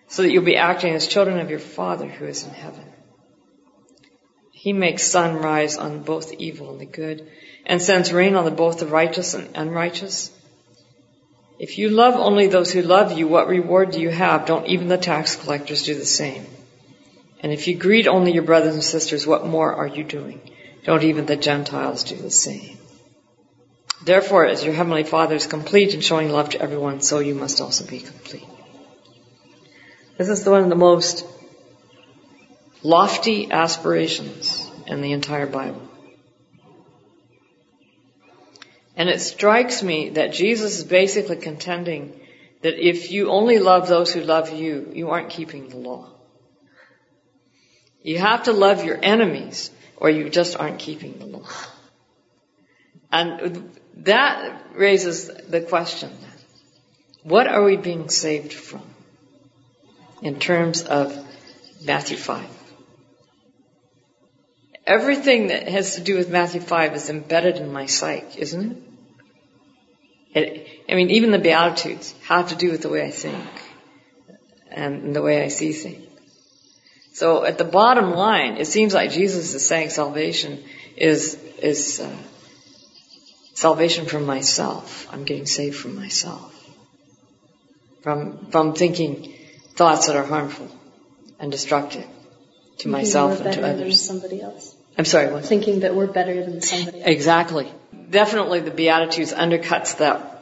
so 0.08 0.22
that 0.22 0.32
you'll 0.32 0.44
be 0.44 0.56
acting 0.56 0.94
as 0.94 1.08
children 1.08 1.40
of 1.40 1.50
your 1.50 1.60
Father 1.60 2.08
who 2.08 2.26
is 2.26 2.44
in 2.44 2.52
heaven. 2.52 2.86
He 4.52 4.74
makes 4.74 5.04
sun 5.04 5.36
rise 5.36 5.78
on 5.78 6.04
both 6.04 6.30
the 6.30 6.44
evil 6.44 6.72
and 6.72 6.82
the 6.82 6.86
good 6.86 7.30
and 7.66 7.82
sends 7.82 8.12
rain 8.12 8.36
on 8.36 8.46
the, 8.46 8.52
both 8.52 8.80
the 8.80 8.88
righteous 8.88 9.34
and 9.34 9.56
unrighteous. 9.56 10.32
If 11.60 11.80
you 11.80 11.90
love 11.90 12.16
only 12.16 12.48
those 12.48 12.72
who 12.72 12.82
love 12.82 13.18
you, 13.18 13.28
what 13.28 13.48
reward 13.48 13.92
do 13.92 14.00
you 14.00 14.10
have? 14.10 14.46
Don't 14.46 14.68
even 14.68 14.88
the 14.88 14.98
tax 14.98 15.36
collectors 15.36 15.84
do 15.84 15.96
the 15.96 16.06
same? 16.06 16.46
And 17.42 17.52
if 17.52 17.68
you 17.68 17.76
greet 17.76 18.08
only 18.08 18.32
your 18.32 18.44
brothers 18.44 18.76
and 18.76 18.84
sisters, 18.84 19.26
what 19.26 19.46
more 19.46 19.74
are 19.74 19.88
you 19.88 20.04
doing? 20.04 20.40
Don't 20.84 21.04
even 21.04 21.26
the 21.26 21.36
Gentiles 21.36 22.04
do 22.04 22.16
the 22.16 22.32
same? 22.32 22.78
Therefore, 24.04 24.46
as 24.46 24.64
your 24.64 24.74
heavenly 24.74 25.04
Father 25.04 25.36
is 25.36 25.48
complete 25.48 25.94
in 25.94 26.02
showing 26.02 26.30
love 26.30 26.52
to 26.52 26.62
everyone, 26.62 27.02
so 27.02 27.20
you 27.20 27.34
must 27.34 27.60
also 27.60 27.86
be 27.86 28.00
complete. 28.00 28.48
This 30.18 30.30
is 30.30 30.46
one 30.48 30.64
of 30.64 30.70
the 30.70 30.76
most 30.76 31.26
lofty 32.84 33.52
aspirations 33.52 34.70
in 34.86 35.02
the 35.02 35.12
entire 35.12 35.48
Bible. 35.48 35.87
And 38.98 39.10
it 39.10 39.22
strikes 39.22 39.84
me 39.84 40.10
that 40.10 40.34
Jesus 40.34 40.80
is 40.80 40.84
basically 40.84 41.38
contending 41.38 42.20
that 42.64 42.84
if 42.84 43.12
you 43.12 43.30
only 43.30 43.60
love 43.60 43.88
those 43.88 44.12
who 44.12 44.22
love 44.22 44.52
you, 44.52 44.92
you 44.92 45.12
aren't 45.12 45.30
keeping 45.30 45.70
the 45.70 45.78
law. 45.78 46.10
You 48.02 48.18
have 48.18 48.44
to 48.44 48.54
love 48.54 48.84
your 48.84 48.98
enemies 49.02 49.70
or 49.98 50.10
you 50.10 50.30
just 50.30 50.58
aren't 50.58 50.80
keeping 50.80 51.20
the 51.20 51.28
law. 51.28 51.48
And 53.12 53.72
that 53.98 54.64
raises 54.74 55.28
the 55.28 55.62
question. 55.62 56.12
What 57.22 57.48
are 57.48 57.64
we 57.64 57.78
being 57.78 58.10
saved 58.10 58.52
from 58.52 58.84
in 60.24 60.40
terms 60.40 60.82
of 60.82 61.16
Matthew 61.86 62.18
5? 62.18 62.57
Everything 64.88 65.48
that 65.48 65.68
has 65.68 65.96
to 65.96 66.02
do 66.02 66.16
with 66.16 66.30
Matthew 66.30 66.62
5 66.62 66.96
is 66.96 67.10
embedded 67.10 67.58
in 67.58 67.74
my 67.74 67.88
psyche, 67.88 68.40
isn't 68.40 68.72
it? 68.72 68.78
it? 70.34 70.68
I 70.90 70.96
mean, 70.96 71.10
even 71.10 71.32
the 71.32 71.40
Beatitudes 71.40 72.16
have 72.24 72.50
to 72.50 72.56
do 72.56 72.72
with 72.72 72.84
the 72.84 72.90
way 72.90 73.04
I 73.06 73.12
think 73.12 73.46
and 74.72 75.14
the 75.14 75.22
way 75.22 75.44
I 75.44 75.50
see 75.50 75.74
things. 75.74 76.06
So 77.12 77.44
at 77.44 77.58
the 77.58 77.66
bottom 77.66 78.12
line, 78.12 78.56
it 78.58 78.68
seems 78.68 78.94
like 78.94 79.12
Jesus 79.12 79.54
is 79.54 79.68
saying 79.68 79.90
salvation 79.90 80.64
is, 80.96 81.34
is, 81.62 82.00
uh, 82.00 82.16
salvation 83.56 84.06
from 84.06 84.26
myself. 84.26 85.12
I'm 85.12 85.26
getting 85.26 85.48
saved 85.48 85.76
from 85.76 85.96
myself. 85.98 86.54
From, 88.04 88.52
from 88.52 88.74
thinking 88.74 89.34
thoughts 89.76 90.08
that 90.08 90.16
are 90.16 90.26
harmful 90.26 90.70
and 91.40 91.52
destructive 91.52 92.06
to 92.78 92.88
myself 92.88 93.42
and 93.42 93.54
to 93.54 93.68
others. 93.68 94.02
somebody 94.02 94.42
else. 94.42 94.77
I'm 94.98 95.06
sorry, 95.06 95.32
what? 95.32 95.46
Thinking 95.46 95.82
that 95.82 95.94
we're 95.94 96.08
better 96.08 96.44
than 96.44 96.62
somebody 96.62 97.00
else. 97.00 97.08
Exactly. 97.08 97.72
Definitely 98.10 98.62
the 98.62 98.72
Beatitudes 98.72 99.32
undercuts 99.32 99.98
that 99.98 100.38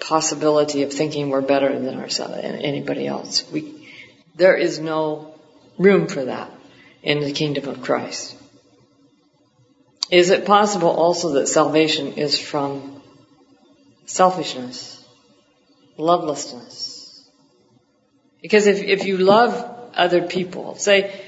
possibility 0.00 0.82
of 0.82 0.92
thinking 0.92 1.30
we're 1.30 1.42
better 1.42 1.78
than 1.78 1.98
ourselves 1.98 2.34
and 2.42 2.60
anybody 2.60 3.06
else. 3.06 3.48
We, 3.52 3.88
there 4.34 4.56
is 4.56 4.78
no 4.78 5.34
room 5.78 6.08
for 6.08 6.24
that 6.24 6.50
in 7.02 7.20
the 7.20 7.32
kingdom 7.32 7.68
of 7.68 7.82
Christ. 7.82 8.36
Is 10.10 10.30
it 10.30 10.44
possible 10.44 10.88
also 10.88 11.34
that 11.34 11.46
salvation 11.46 12.14
is 12.14 12.38
from 12.38 13.00
selfishness, 14.06 15.04
lovelessness? 15.96 17.30
Because 18.42 18.66
if, 18.66 18.82
if 18.82 19.04
you 19.04 19.18
love 19.18 19.92
other 19.94 20.22
people, 20.26 20.74
say, 20.74 21.20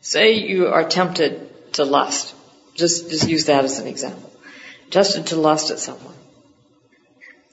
say 0.00 0.34
you 0.34 0.66
are 0.66 0.84
tempted 0.84 1.49
to 1.74 1.84
lust, 1.84 2.34
just, 2.74 3.10
just 3.10 3.28
use 3.28 3.46
that 3.46 3.64
as 3.64 3.78
an 3.78 3.86
example. 3.86 4.32
Tempted 4.90 5.26
to 5.28 5.36
lust 5.36 5.70
at 5.70 5.78
someone. 5.78 6.14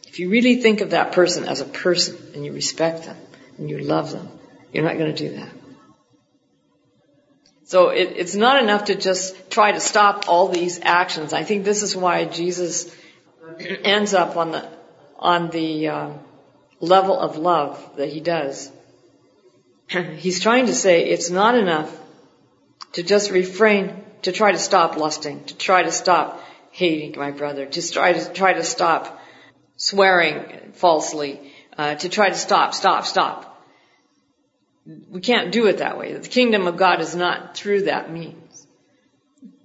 If 0.07 0.19
you 0.19 0.29
really 0.29 0.61
think 0.61 0.81
of 0.81 0.91
that 0.91 1.11
person 1.11 1.45
as 1.45 1.61
a 1.61 1.65
person 1.65 2.17
and 2.33 2.43
you 2.43 2.51
respect 2.51 3.05
them 3.05 3.17
and 3.57 3.69
you 3.69 3.79
love 3.79 4.11
them, 4.11 4.27
you're 4.73 4.83
not 4.83 4.97
going 4.97 5.13
to 5.13 5.29
do 5.29 5.35
that. 5.35 5.49
So 7.65 7.89
it, 7.89 8.13
it's 8.15 8.33
not 8.33 8.63
enough 8.63 8.85
to 8.85 8.95
just 8.95 9.51
try 9.51 9.73
to 9.73 9.79
stop 9.79 10.29
all 10.29 10.47
these 10.47 10.79
actions. 10.81 11.33
I 11.33 11.43
think 11.43 11.65
this 11.65 11.83
is 11.83 11.95
why 11.95 12.25
Jesus 12.25 12.95
ends 13.59 14.13
up 14.13 14.37
on 14.37 14.51
the 14.51 14.67
on 15.19 15.49
the 15.49 15.87
uh, 15.87 16.09
level 16.79 17.19
of 17.19 17.37
love 17.37 17.97
that 17.97 18.09
he 18.09 18.21
does. 18.21 18.71
He's 19.89 20.39
trying 20.39 20.67
to 20.67 20.75
say 20.75 21.09
it's 21.09 21.29
not 21.29 21.55
enough 21.55 21.93
to 22.93 23.03
just 23.03 23.31
refrain, 23.31 24.03
to 24.27 24.33
try 24.33 24.51
to 24.51 24.59
stop 24.59 24.97
lusting, 24.97 25.41
to 25.45 25.55
try 25.55 25.83
to 25.83 25.91
stop 25.91 26.43
hating 26.71 27.17
my 27.17 27.31
brother, 27.31 27.65
to 27.65 27.91
try 27.91 28.11
to 28.11 28.33
try 28.33 28.51
to 28.51 28.61
stop 28.61 29.21
swearing 29.77 30.73
falsely, 30.73 31.53
uh, 31.77 31.95
to 31.95 32.09
try 32.09 32.27
to 32.27 32.35
stop, 32.35 32.73
stop, 32.73 33.05
stop. 33.05 33.65
We 35.09 35.21
can't 35.21 35.53
do 35.53 35.67
it 35.67 35.77
that 35.77 35.97
way. 35.97 36.11
The 36.11 36.27
kingdom 36.27 36.67
of 36.67 36.75
God 36.75 36.99
is 36.99 37.15
not 37.15 37.55
through 37.55 37.83
that 37.83 38.11
means. 38.11 38.67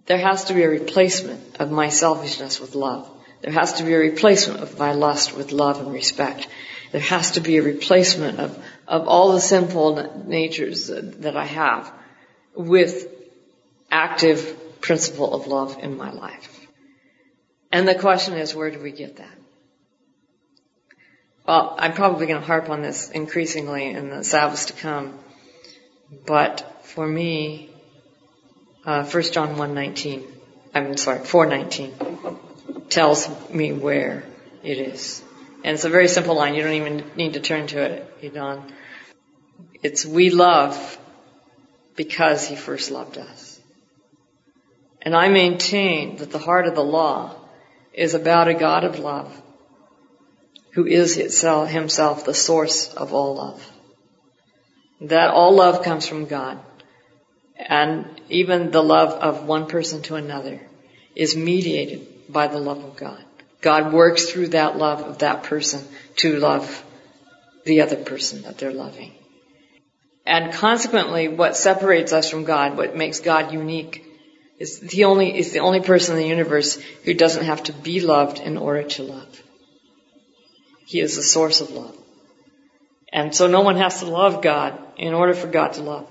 There 0.07 0.19
has 0.19 0.45
to 0.45 0.55
be 0.55 0.63
a 0.63 0.69
replacement 0.69 1.57
of 1.59 1.73
my 1.73 1.89
selfishness 1.89 2.61
with 2.61 2.77
love. 2.77 3.11
There 3.41 3.53
has 3.53 3.73
to 3.75 3.83
be 3.83 3.95
a 3.95 3.99
replacement 3.99 4.61
of 4.61 4.79
my 4.79 4.93
lust 4.93 5.37
with 5.37 5.51
love 5.51 5.81
and 5.81 5.93
respect. 5.93 6.47
There 6.93 7.01
has 7.01 7.33
to 7.33 7.41
be 7.41 7.57
a 7.57 7.63
replacement 7.63 8.39
of, 8.39 8.57
of 8.87 9.09
all 9.09 9.33
the 9.33 9.41
sinful 9.41 10.25
natures 10.29 10.87
that 10.87 11.37
I 11.37 11.47
have 11.47 11.93
with 12.55 13.12
active 13.93 14.81
principle 14.81 15.35
of 15.35 15.47
love 15.47 15.79
in 15.81 15.97
my 15.97 16.11
life. 16.11 16.67
And 17.71 17.87
the 17.87 17.95
question 17.95 18.35
is, 18.35 18.55
where 18.55 18.71
do 18.71 18.81
we 18.81 18.91
get 18.91 19.17
that? 19.17 19.39
Well, 21.47 21.75
I'm 21.79 21.93
probably 21.93 22.27
going 22.27 22.41
to 22.41 22.47
harp 22.47 22.71
on 22.71 22.83
this 22.83 23.11
increasingly 23.11 23.87
in 23.91 24.11
the 24.11 24.25
Sabbaths 24.25 24.67
to 24.67 24.73
come, 24.75 25.19
but 26.27 26.85
for 26.85 27.07
me, 27.07 27.71
uh, 28.85 29.05
1 29.05 29.23
John 29.33 29.57
1:19, 29.57 30.25
I'm 30.75 30.97
sorry, 30.97 31.21
4:19 31.21 32.91
tells 32.91 33.29
me 33.51 33.73
where 33.73 34.25
it 34.63 34.79
is. 34.79 35.23
And 35.65 35.75
it's 35.75 35.85
a 35.85 35.89
very 35.89 36.09
simple 36.09 36.35
line. 36.35 36.55
You 36.55 36.63
don't 36.63 36.75
even 36.75 37.05
need 37.17 37.35
to 37.35 37.41
turn 37.41 37.67
to 37.69 37.79
it, 37.79 38.23
Edon. 38.23 38.71
It's 39.83 40.05
we 40.05 40.31
love 40.31 40.99
because 41.97 42.47
he 42.47 42.57
first 42.57 42.91
loved 42.91 43.19
us. 43.19 43.52
And 45.03 45.17
I 45.17 45.29
maintain 45.29 46.17
that 46.17 46.31
the 46.31 46.39
heart 46.39 46.67
of 46.67 46.75
the 46.75 46.85
law 46.85 47.35
is 47.93 48.15
about 48.15 48.49
a 48.49 48.55
God 48.55 48.85
of 48.85 48.99
love 48.99 49.43
who 50.73 50.87
is 50.87 51.17
himself 51.17 52.25
the 52.25 52.35
source 52.35 52.93
of 52.95 53.13
all 53.13 53.35
love. 53.35 53.71
That 55.03 55.31
all 55.31 55.55
love 55.55 55.83
comes 55.83 56.07
from 56.07 56.27
God. 56.27 56.61
And 57.57 58.21
even 58.29 58.71
the 58.71 58.83
love 58.83 59.11
of 59.11 59.45
one 59.45 59.67
person 59.67 60.03
to 60.03 60.15
another 60.15 60.61
is 61.15 61.37
mediated 61.37 62.33
by 62.33 62.47
the 62.47 62.59
love 62.59 62.83
of 62.83 62.97
God. 62.97 63.23
God 63.61 63.93
works 63.93 64.31
through 64.31 64.49
that 64.49 64.79
love 64.79 65.03
of 65.03 65.19
that 65.19 65.43
person 65.43 65.87
to 66.17 66.39
love 66.39 66.85
the 67.65 67.83
other 67.83 67.97
person 67.97 68.43
that 68.43 68.59
they're 68.59 68.73
loving. 68.73 69.13
And 70.25 70.53
consequently, 70.53 71.29
what 71.29 71.57
separates 71.57 72.13
us 72.13 72.31
from 72.31 72.45
God, 72.45 72.77
what 72.77 72.97
makes 72.97 73.21
God 73.21 73.53
unique, 73.53 74.07
is 74.63 74.79
the 74.79 75.05
only, 75.05 75.37
is 75.37 75.51
the 75.51 75.59
only 75.59 75.81
person 75.81 76.17
in 76.17 76.23
the 76.23 76.29
universe 76.29 76.81
who 77.05 77.15
doesn't 77.15 77.47
have 77.47 77.65
to 77.65 77.73
be 77.73 78.01
loved 78.01 78.39
in 78.39 78.57
order 78.57 78.85
to 78.85 79.03
love. 79.03 79.43
He 80.87 81.01
is 81.01 81.17
the 81.17 81.23
source 81.23 81.61
of 81.61 81.71
love. 81.71 81.97
And 83.13 83.35
so 83.35 83.49
no 83.49 83.63
one 83.63 83.77
has 83.77 83.99
to 84.01 84.07
love 84.07 84.41
God 84.41 84.79
in 84.97 85.15
order 85.15 85.35
for 85.35 85.49
God 85.49 85.73
to 85.73 85.83
love. 85.83 86.09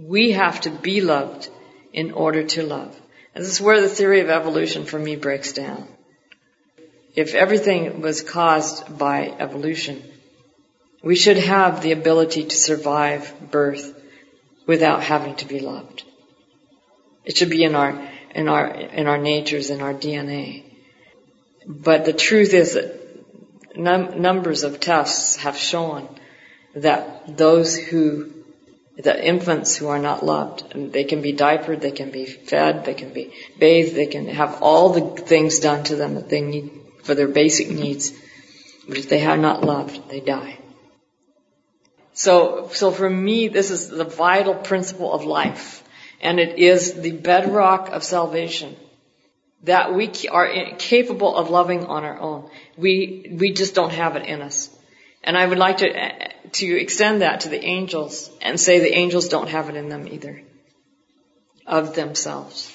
We 0.00 0.32
have 0.32 0.60
to 0.62 0.70
be 0.70 1.00
loved 1.02 1.48
in 1.92 2.10
order 2.10 2.42
to 2.54 2.64
love. 2.64 3.00
And 3.32 3.44
this 3.44 3.52
is 3.52 3.60
where 3.60 3.80
the 3.80 3.88
theory 3.88 4.18
of 4.20 4.28
evolution 4.28 4.84
for 4.84 4.98
me 4.98 5.14
breaks 5.14 5.52
down. 5.52 5.86
If 7.14 7.34
everything 7.34 8.00
was 8.00 8.22
caused 8.22 8.98
by 8.98 9.28
evolution, 9.38 10.02
we 11.00 11.14
should 11.14 11.38
have 11.38 11.80
the 11.80 11.92
ability 11.92 12.46
to 12.46 12.56
survive 12.56 13.32
birth 13.52 13.94
without 14.66 15.04
having 15.04 15.36
to 15.36 15.46
be 15.46 15.60
loved. 15.60 16.02
It 17.24 17.36
should 17.36 17.50
be 17.50 17.64
in 17.64 17.74
our, 17.74 18.08
in 18.34 18.48
our, 18.48 18.66
in 18.66 19.06
our 19.06 19.18
natures, 19.18 19.70
in 19.70 19.80
our 19.80 19.94
DNA. 19.94 20.64
But 21.66 22.04
the 22.04 22.12
truth 22.12 22.52
is 22.52 22.74
that 22.74 23.00
num- 23.76 24.20
numbers 24.20 24.62
of 24.62 24.80
tests 24.80 25.36
have 25.36 25.56
shown 25.56 26.08
that 26.74 27.36
those 27.36 27.76
who 27.76 28.30
the 28.96 29.26
infants 29.26 29.74
who 29.74 29.88
are 29.88 29.98
not 29.98 30.24
loved, 30.24 30.72
they 30.92 31.04
can 31.04 31.20
be 31.20 31.32
diapered, 31.32 31.80
they 31.80 31.90
can 31.90 32.10
be 32.10 32.26
fed, 32.26 32.84
they 32.84 32.94
can 32.94 33.12
be 33.12 33.32
bathed, 33.58 33.96
they 33.96 34.06
can 34.06 34.28
have 34.28 34.62
all 34.62 34.90
the 34.90 35.22
things 35.22 35.58
done 35.58 35.82
to 35.84 35.96
them 35.96 36.14
that 36.14 36.28
they 36.28 36.40
need 36.40 36.70
for 37.02 37.14
their 37.14 37.28
basic 37.28 37.70
needs. 37.70 38.12
But 38.86 38.98
if 38.98 39.08
they 39.08 39.18
have 39.18 39.40
not 39.40 39.64
loved, 39.64 40.08
they 40.08 40.20
die. 40.20 40.58
So, 42.12 42.68
so 42.72 42.92
for 42.92 43.10
me, 43.10 43.48
this 43.48 43.72
is 43.72 43.88
the 43.88 44.04
vital 44.04 44.54
principle 44.54 45.12
of 45.12 45.24
life. 45.24 45.82
And 46.24 46.40
it 46.40 46.58
is 46.58 46.94
the 46.94 47.12
bedrock 47.12 47.90
of 47.90 48.02
salvation 48.02 48.74
that 49.64 49.94
we 49.94 50.10
are 50.30 50.48
capable 50.78 51.36
of 51.36 51.50
loving 51.50 51.84
on 51.84 52.02
our 52.02 52.18
own. 52.18 52.48
We, 52.78 53.36
we 53.38 53.52
just 53.52 53.74
don't 53.74 53.92
have 53.92 54.16
it 54.16 54.24
in 54.24 54.40
us. 54.40 54.70
And 55.22 55.36
I 55.36 55.46
would 55.46 55.58
like 55.58 55.78
to, 55.78 55.88
to 56.52 56.80
extend 56.80 57.20
that 57.20 57.40
to 57.40 57.50
the 57.50 57.62
angels 57.62 58.30
and 58.40 58.58
say 58.58 58.80
the 58.80 58.94
angels 58.94 59.28
don't 59.28 59.48
have 59.50 59.68
it 59.68 59.76
in 59.76 59.90
them 59.90 60.08
either. 60.08 60.42
Of 61.66 61.94
themselves. 61.94 62.74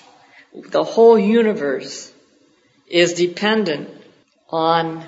The 0.53 0.83
whole 0.83 1.17
universe 1.17 2.12
is 2.88 3.13
dependent 3.13 3.89
on 4.49 5.03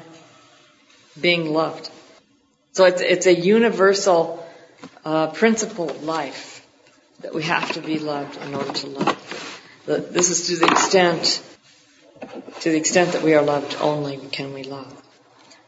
being 1.20 1.54
loved. 1.54 1.90
So 2.74 2.86
it's, 2.86 3.02
it's 3.02 3.28
a 3.28 3.34
universal 3.34 4.44
uh, 5.06 5.28
principle 5.28 5.90
of 5.90 6.04
life 6.04 6.51
that 7.22 7.34
we 7.34 7.44
have 7.44 7.72
to 7.74 7.82
be 7.82 8.00
loved 8.00 8.38
in 8.42 8.54
order 8.56 8.72
to 8.72 8.88
love. 8.88 9.72
This 9.86 10.30
is 10.30 10.48
to 10.48 10.66
the 10.66 10.72
extent, 10.72 11.44
to 12.62 12.72
the 12.72 12.78
extent 12.78 13.14
that 13.14 13.24
we 13.24 13.34
are 13.34 13.42
loved 13.42 13.76
only 13.80 14.18
can 14.18 14.54
we 14.54 14.64
love. 14.64 15.02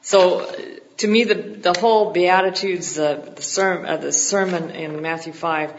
So 0.01 0.53
to 0.97 1.07
me, 1.07 1.23
the, 1.23 1.35
the 1.35 1.73
whole 1.79 2.11
Beatitudes, 2.11 2.95
the, 2.95 3.33
the, 3.35 3.41
sermon, 3.41 3.85
uh, 3.89 3.97
the 3.97 4.11
sermon 4.11 4.69
in 4.71 5.01
Matthew 5.01 5.33
5, 5.33 5.73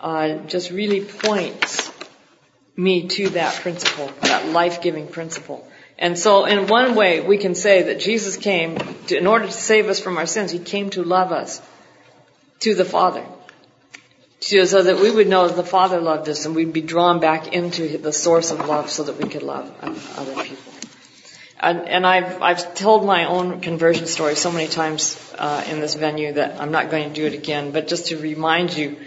uh, 0.00 0.34
just 0.46 0.70
really 0.70 1.04
points 1.04 1.90
me 2.76 3.08
to 3.08 3.30
that 3.30 3.54
principle, 3.62 4.10
that 4.22 4.46
life-giving 4.46 5.08
principle. 5.08 5.66
And 5.98 6.18
so 6.18 6.44
in 6.44 6.66
one 6.66 6.94
way, 6.94 7.20
we 7.20 7.38
can 7.38 7.54
say 7.54 7.84
that 7.84 8.00
Jesus 8.00 8.36
came, 8.36 8.76
to, 9.06 9.16
in 9.16 9.26
order 9.26 9.46
to 9.46 9.52
save 9.52 9.88
us 9.88 9.98
from 9.98 10.18
our 10.18 10.26
sins, 10.26 10.50
He 10.50 10.58
came 10.58 10.90
to 10.90 11.02
love 11.02 11.32
us 11.32 11.62
to 12.60 12.74
the 12.74 12.84
Father. 12.84 13.24
So 14.40 14.82
that 14.82 15.00
we 15.00 15.10
would 15.10 15.28
know 15.28 15.48
that 15.48 15.56
the 15.56 15.64
Father 15.64 16.00
loved 16.00 16.28
us 16.28 16.44
and 16.44 16.54
we'd 16.54 16.72
be 16.72 16.82
drawn 16.82 17.20
back 17.20 17.52
into 17.52 17.98
the 17.98 18.12
source 18.12 18.50
of 18.50 18.66
love 18.66 18.90
so 18.90 19.04
that 19.04 19.16
we 19.16 19.28
could 19.28 19.42
love 19.42 19.72
other 19.82 20.44
people. 20.44 20.72
And, 21.58 21.88
and 21.88 22.06
I've, 22.06 22.42
I've 22.42 22.74
told 22.74 23.04
my 23.06 23.24
own 23.24 23.60
conversion 23.60 24.06
story 24.06 24.36
so 24.36 24.52
many 24.52 24.68
times 24.68 25.18
uh, 25.38 25.64
in 25.68 25.80
this 25.80 25.94
venue 25.94 26.34
that 26.34 26.60
I'm 26.60 26.70
not 26.70 26.90
going 26.90 27.08
to 27.08 27.14
do 27.14 27.24
it 27.24 27.32
again, 27.32 27.72
but 27.72 27.88
just 27.88 28.08
to 28.08 28.18
remind 28.18 28.76
you 28.76 28.98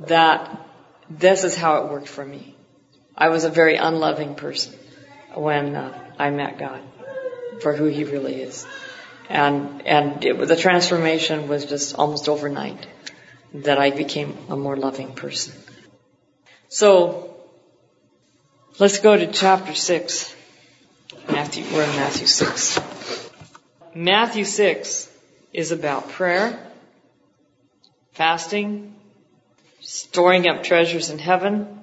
that 0.00 0.64
this 1.10 1.44
is 1.44 1.56
how 1.56 1.84
it 1.84 1.90
worked 1.90 2.08
for 2.08 2.24
me. 2.24 2.54
I 3.16 3.28
was 3.28 3.44
a 3.44 3.50
very 3.50 3.76
unloving 3.76 4.36
person 4.36 4.74
when 5.34 5.74
uh, 5.74 6.12
I 6.18 6.30
met 6.30 6.58
God 6.58 6.80
for 7.60 7.74
who 7.74 7.86
He 7.86 8.04
really 8.04 8.42
is, 8.42 8.66
and 9.28 9.86
and 9.86 10.24
it, 10.24 10.48
the 10.48 10.56
transformation 10.56 11.48
was 11.48 11.64
just 11.64 11.94
almost 11.94 12.28
overnight 12.28 12.86
that 13.54 13.78
I 13.78 13.90
became 13.90 14.36
a 14.48 14.56
more 14.56 14.76
loving 14.76 15.14
person. 15.14 15.54
So 16.68 17.36
let's 18.78 18.98
go 18.98 19.16
to 19.16 19.26
chapter 19.28 19.74
six. 19.74 20.34
Matthew, 21.30 21.64
we're 21.72 21.84
in 21.84 21.96
Matthew 21.96 22.26
6. 22.26 22.80
Matthew 23.94 24.44
6 24.44 25.08
is 25.52 25.72
about 25.72 26.10
prayer, 26.10 26.58
fasting, 28.12 28.94
storing 29.80 30.48
up 30.48 30.64
treasures 30.64 31.10
in 31.10 31.18
heaven, 31.18 31.80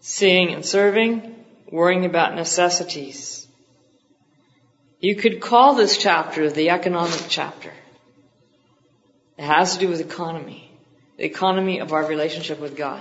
seeing 0.00 0.54
and 0.54 0.64
serving, 0.64 1.44
worrying 1.70 2.04
about 2.06 2.34
necessities. 2.34 3.46
You 5.00 5.16
could 5.16 5.40
call 5.40 5.74
this 5.74 5.98
chapter 5.98 6.48
the 6.48 6.70
economic 6.70 7.24
chapter. 7.28 7.72
It 9.36 9.44
has 9.44 9.74
to 9.74 9.80
do 9.80 9.88
with 9.88 10.00
economy, 10.00 10.71
the 11.22 11.28
economy 11.28 11.78
of 11.78 11.92
our 11.92 12.04
relationship 12.04 12.58
with 12.58 12.76
God. 12.76 13.00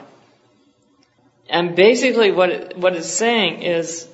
And 1.50 1.76
basically 1.76 2.32
what 2.32 2.52
it, 2.52 2.78
what 2.78 2.96
it's 2.96 3.10
saying 3.10 3.64
is 3.64 4.08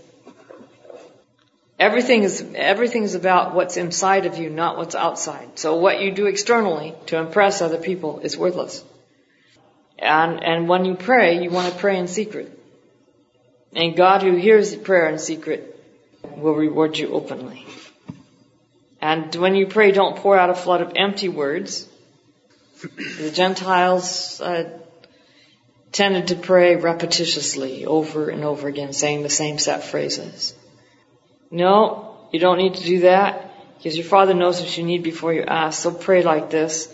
Everything 1.79 2.23
is, 2.23 2.43
everything 2.55 3.03
is 3.03 3.13
about 3.13 3.53
what's 3.53 3.77
inside 3.77 4.25
of 4.25 4.37
you, 4.37 4.49
not 4.49 4.77
what's 4.77 4.95
outside. 4.95 5.59
So 5.59 5.75
what 5.75 6.01
you 6.01 6.11
do 6.11 6.25
externally 6.25 6.95
to 7.07 7.17
impress 7.17 7.61
other 7.61 7.77
people 7.77 8.19
is 8.21 8.35
worthless. 8.35 8.83
And, 9.99 10.43
and 10.43 10.67
when 10.67 10.85
you 10.85 10.95
pray, 10.95 11.43
you 11.43 11.51
want 11.51 11.71
to 11.71 11.79
pray 11.79 11.99
in 11.99 12.07
secret. 12.07 12.59
And 13.73 13.95
God 13.95 14.23
who 14.23 14.35
hears 14.35 14.75
prayer 14.75 15.07
in 15.09 15.19
secret 15.19 15.79
will 16.35 16.55
reward 16.55 16.97
you 16.97 17.09
openly. 17.09 17.63
And 18.99 19.35
when 19.35 19.53
you 19.53 19.67
pray, 19.67 19.91
don't 19.91 20.17
pour 20.17 20.35
out 20.35 20.49
a 20.49 20.55
flood 20.55 20.81
of 20.81 20.93
empty 20.95 21.29
words. 21.29 21.87
The 22.81 23.31
Gentiles 23.33 24.39
uh, 24.41 24.69
tended 25.91 26.27
to 26.27 26.35
pray 26.35 26.75
repetitiously 26.75 27.85
over 27.85 28.29
and 28.29 28.43
over 28.43 28.67
again, 28.67 28.93
saying 28.93 29.23
the 29.23 29.29
same 29.29 29.57
set 29.57 29.83
phrases. 29.83 30.53
No, 31.49 32.17
you 32.31 32.39
don't 32.39 32.57
need 32.57 32.75
to 32.75 32.83
do 32.83 32.99
that 33.01 33.51
because 33.77 33.95
your 33.95 34.05
Father 34.05 34.33
knows 34.33 34.59
what 34.59 34.77
you 34.77 34.83
need 34.83 35.03
before 35.03 35.33
you 35.33 35.43
ask. 35.43 35.81
So 35.81 35.91
pray 35.91 36.23
like 36.23 36.49
this. 36.49 36.93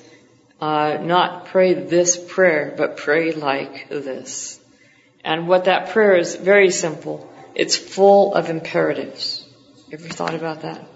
Uh, 0.62 0.98
not 1.02 1.46
pray 1.48 1.74
this 1.74 2.18
prayer, 2.18 2.74
but 2.78 2.98
pray 2.98 3.34
like 3.34 3.90
this. 3.90 4.60
And 5.24 5.48
what 5.48 5.66
that 5.66 5.90
prayer 5.90 6.16
is 6.16 6.36
very 6.36 6.70
simple. 6.70 7.30
It's 7.56 7.76
full 7.76 8.34
of 8.36 8.50
imperatives. 8.50 9.46
Ever 9.92 10.08
thought 10.08 10.34
about 10.34 10.62
that? 10.62 10.88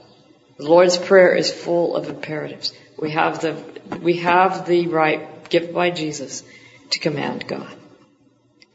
The 0.58 0.66
Lord's 0.66 0.98
Prayer 0.98 1.36
is 1.36 1.52
full 1.52 1.96
of 1.96 2.10
imperatives. 2.10 2.74
We 2.98 3.12
have 3.12 3.42
the, 3.42 3.64
we 4.02 4.18
have 4.18 4.66
the 4.68 4.88
right 4.88 5.50
given 5.50 5.74
by 5.74 5.92
Jesus 5.92 6.44
to 6.92 7.00
command 7.00 7.48
God. 7.48 7.74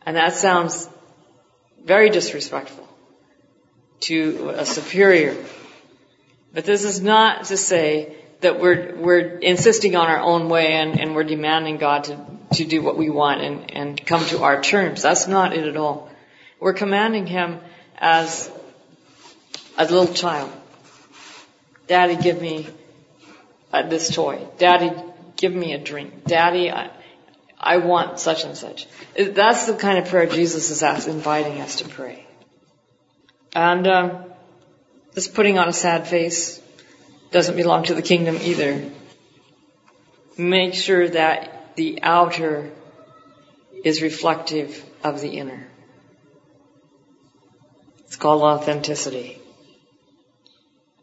And 0.05 0.17
that 0.17 0.35
sounds 0.35 0.89
very 1.85 2.11
disrespectful 2.11 2.89
to 4.01 4.55
a 4.57 4.67
superior. 4.67 5.37
But 6.53 6.65
this 6.65 6.85
is 6.85 7.01
not 7.01 7.45
to 7.45 7.57
say 7.57 8.17
that 8.41 8.61
we're, 8.61 8.95
we're 8.97 9.39
insisting 9.39 9.97
on 9.97 10.09
our 10.09 10.21
own 10.21 10.49
way 10.49 10.73
and, 10.73 11.01
and 11.01 11.15
we're 11.15 11.25
demanding 11.25 11.79
God 11.79 12.05
to, 12.05 12.19
to 12.55 12.65
do 12.65 12.83
what 12.83 12.97
we 12.97 13.09
want 13.09 13.41
and, 13.41 13.71
and 13.71 14.07
come 14.07 14.25
to 14.27 14.43
our 14.43 14.61
terms. 14.61 15.03
That's 15.03 15.29
not 15.29 15.57
it 15.57 15.67
at 15.67 15.77
all. 15.77 16.11
We're 16.61 16.75
commanding 16.75 17.27
Him 17.27 17.61
as 17.97 18.51
a 19.79 19.85
little 19.85 20.13
child. 20.13 20.53
Daddy, 21.87 22.17
give 22.17 22.41
me 22.41 22.69
this 23.81 24.15
toy. 24.15 24.47
Daddy, 24.59 24.91
give 25.37 25.55
me 25.55 25.73
a 25.73 25.79
drink. 25.79 26.25
Daddy, 26.25 26.71
I, 26.71 26.91
I 27.59 27.79
want 27.79 28.21
such 28.21 28.45
and 28.45 28.57
such. 28.57 28.87
That's 29.17 29.67
the 29.67 29.75
kind 29.75 29.99
of 29.99 30.09
prayer 30.09 30.27
Jesus 30.27 30.71
is 30.71 31.07
inviting 31.07 31.61
us 31.61 31.77
to 31.77 31.89
pray. 31.89 32.27
And 33.55 33.87
um, 33.87 34.25
this 35.15 35.29
putting 35.29 35.59
on 35.59 35.69
a 35.69 35.73
sad 35.73 36.07
face 36.07 36.61
doesn't 37.31 37.57
belong 37.57 37.85
to 37.85 37.95
the 37.95 38.03
kingdom 38.03 38.39
either. 38.43 38.91
Make 40.37 40.75
sure 40.75 41.09
that 41.09 41.77
the 41.77 42.03
outer 42.03 42.71
is 43.85 44.03
reflective 44.03 44.85
of 45.03 45.21
the 45.21 45.39
inner. 45.39 45.67
It's 48.07 48.17
called 48.17 48.43
authenticity. 48.43 49.41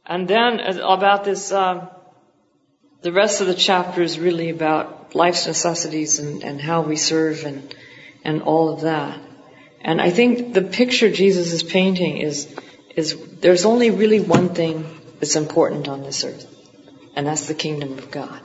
And 0.06 0.28
then 0.28 0.60
about 0.60 1.24
this, 1.24 1.52
um, 1.52 1.90
the 3.02 3.12
rest 3.12 3.42
of 3.42 3.48
the 3.48 3.56
chapter 3.56 4.02
is 4.02 4.20
really 4.20 4.50
about 4.50 5.16
life's 5.16 5.48
necessities 5.48 6.20
and, 6.20 6.44
and 6.44 6.62
how 6.62 6.82
we 6.82 6.96
serve 6.96 7.46
and 7.46 7.74
and 8.24 8.42
all 8.42 8.70
of 8.70 8.82
that. 8.82 9.20
And 9.82 10.02
I 10.02 10.10
think 10.10 10.54
the 10.54 10.62
picture 10.62 11.10
Jesus 11.10 11.54
is 11.54 11.64
painting 11.64 12.18
is 12.18 12.54
is 12.96 13.18
there's 13.40 13.66
only 13.66 13.92
really 13.92 14.20
one 14.20 14.50
thing 14.50 14.86
that's 15.20 15.36
important 15.36 15.88
on 15.88 16.04
this 16.04 16.24
earth, 16.24 16.46
and 17.16 17.26
that's 17.26 17.48
the 17.48 17.54
kingdom 17.54 17.98
of 17.98 18.12
God. 18.12 18.42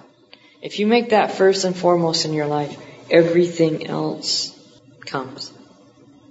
If 0.63 0.79
you 0.79 0.87
make 0.87 1.11
that 1.11 1.33
first 1.33 1.65
and 1.65 1.77
foremost 1.77 2.25
in 2.25 2.33
your 2.33 2.47
life, 2.47 2.79
everything 3.11 3.87
else 3.87 4.57
comes. 5.05 5.53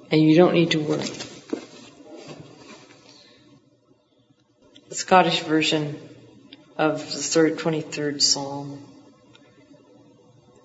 And 0.10 0.22
you 0.22 0.36
don't 0.36 0.54
need 0.54 0.72
to 0.72 0.80
worry. 0.80 1.10
The 4.90 4.96
Scottish 4.96 5.42
version 5.42 6.00
of 6.78 7.00
the 7.00 7.22
third, 7.22 7.58
23rd 7.58 8.22
Psalm 8.22 8.84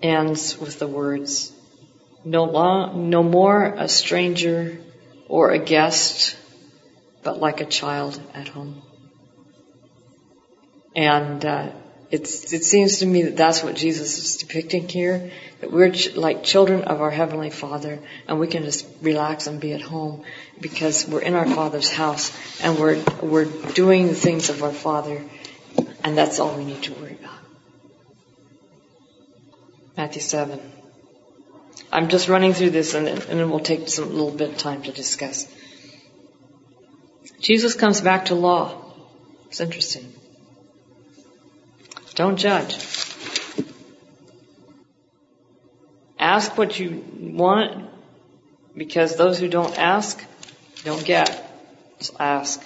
ends 0.03 0.59
with 0.59 0.79
the 0.79 0.87
words, 0.87 1.53
no, 2.25 2.45
long, 2.45 3.11
no 3.11 3.23
more 3.23 3.65
a 3.65 3.89
stranger 3.89 4.79
or 5.29 5.51
a 5.51 5.59
guest, 5.59 6.37
but 7.23 7.39
like 7.39 7.61
a 7.61 7.67
child 7.67 8.21
at 8.35 8.49
home. 8.49 8.83
And 10.97 11.45
uh, 11.45 11.71
it 12.11 12.27
seems 12.27 12.99
to 12.99 13.07
me 13.07 13.23
that 13.25 13.37
that's 13.37 13.63
what 13.63 13.77
Jesus 13.77 14.19
is 14.19 14.37
depicting 14.37 14.89
here. 14.89 15.31
That 15.61 15.71
we're 15.71 15.91
ch- 15.91 16.17
like 16.17 16.43
children 16.43 16.85
of 16.85 17.03
our 17.03 17.11
Heavenly 17.11 17.51
Father 17.51 17.99
and 18.27 18.41
we 18.41 18.47
can 18.47 18.63
just 18.63 18.87
relax 19.03 19.47
and 19.47 19.61
be 19.61 19.73
at 19.75 19.83
home 19.83 20.25
because 20.61 21.07
we're 21.07 21.21
in 21.21 21.35
our 21.35 21.47
Father's 21.47 21.91
house 21.91 22.33
and 22.63 22.79
we're, 22.79 23.03
we're 23.21 23.45
doing 23.45 24.07
the 24.07 24.15
things 24.15 24.49
of 24.49 24.63
our 24.63 24.73
Father 24.73 25.23
and 26.09 26.17
that's 26.17 26.41
all 26.41 26.57
we 26.57 26.65
need 26.65 26.83
to 26.83 26.95
worry 26.95 27.19
about. 27.21 27.39
Matthew 29.95 30.23
7. 30.23 30.59
I'm 31.93 32.09
just 32.09 32.29
running 32.29 32.55
through 32.55 32.71
this 32.71 32.95
and, 32.95 33.07
and 33.07 33.21
then 33.41 33.51
we'll 33.51 33.61
take 33.61 33.89
some 33.89 34.09
little 34.09 34.31
bit 34.31 34.53
of 34.53 34.57
time 34.57 34.83
to 34.85 34.93
discuss. 34.93 35.47
Jesus 37.41 37.75
comes 37.75 38.01
back 38.01 38.27
to 38.27 38.35
law. 38.35 38.83
It's 39.49 39.61
interesting. 39.61 40.11
Don't 42.15 42.39
judge. 42.39 42.79
Ask 46.19 46.57
what 46.57 46.79
you 46.81 47.05
want 47.21 47.91
because 48.75 49.17
those 49.17 49.39
who 49.39 49.49
don't 49.49 49.79
ask 49.79 50.25
don't 50.85 51.05
get. 51.05 51.29
Just 51.99 52.15
ask. 52.19 52.65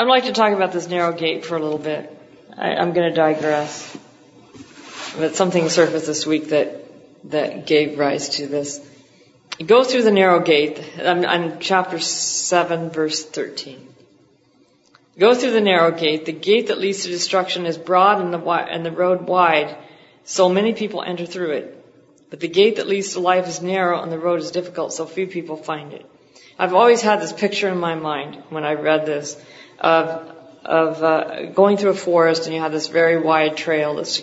I'd 0.00 0.06
like 0.06 0.26
to 0.26 0.32
talk 0.32 0.52
about 0.52 0.70
this 0.70 0.86
narrow 0.86 1.12
gate 1.12 1.44
for 1.44 1.56
a 1.56 1.60
little 1.60 1.76
bit. 1.76 2.16
I, 2.56 2.80
am 2.80 2.92
going 2.92 3.08
to 3.08 3.16
digress. 3.16 3.98
But 5.16 5.34
something 5.34 5.68
surfaced 5.68 6.06
this 6.06 6.24
week 6.24 6.50
that, 6.50 6.84
that 7.30 7.66
gave 7.66 7.98
rise 7.98 8.28
to 8.36 8.46
this. 8.46 8.80
Go 9.66 9.82
through 9.82 10.04
the 10.04 10.12
narrow 10.12 10.38
gate. 10.38 10.80
I'm, 11.02 11.24
I'm 11.24 11.58
chapter 11.58 11.98
7 11.98 12.90
verse 12.90 13.24
13. 13.24 13.88
Go 15.18 15.34
through 15.34 15.50
the 15.50 15.60
narrow 15.60 15.90
gate. 15.90 16.26
The 16.26 16.32
gate 16.32 16.68
that 16.68 16.78
leads 16.78 17.02
to 17.02 17.08
destruction 17.08 17.66
is 17.66 17.76
broad 17.76 18.20
and 18.20 18.32
the, 18.32 18.38
and 18.38 18.86
the 18.86 18.92
road 18.92 19.26
wide, 19.26 19.76
so 20.22 20.48
many 20.48 20.74
people 20.74 21.02
enter 21.02 21.26
through 21.26 21.50
it. 21.54 21.84
But 22.30 22.38
the 22.38 22.46
gate 22.46 22.76
that 22.76 22.86
leads 22.86 23.14
to 23.14 23.20
life 23.20 23.48
is 23.48 23.60
narrow 23.60 24.00
and 24.00 24.12
the 24.12 24.18
road 24.20 24.38
is 24.38 24.52
difficult, 24.52 24.92
so 24.92 25.06
few 25.06 25.26
people 25.26 25.56
find 25.56 25.92
it. 25.92 26.06
I've 26.56 26.74
always 26.74 27.02
had 27.02 27.20
this 27.20 27.32
picture 27.32 27.68
in 27.68 27.78
my 27.78 27.96
mind 27.96 28.44
when 28.50 28.64
I 28.64 28.74
read 28.74 29.04
this 29.04 29.36
of 29.80 30.34
of 30.64 31.02
uh, 31.02 31.46
going 31.46 31.76
through 31.76 31.90
a 31.90 31.94
forest 31.94 32.46
and 32.46 32.54
you 32.54 32.60
have 32.60 32.72
this 32.72 32.88
very 32.88 33.18
wide 33.18 33.56
trail 33.56 33.96
that's 33.96 34.22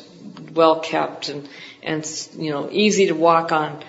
well 0.53 0.79
kept 0.79 1.29
and 1.29 1.47
and 1.81 2.29
you 2.37 2.51
know 2.51 2.69
easy 2.71 3.07
to 3.07 3.13
walk 3.13 3.51
on 3.51 3.83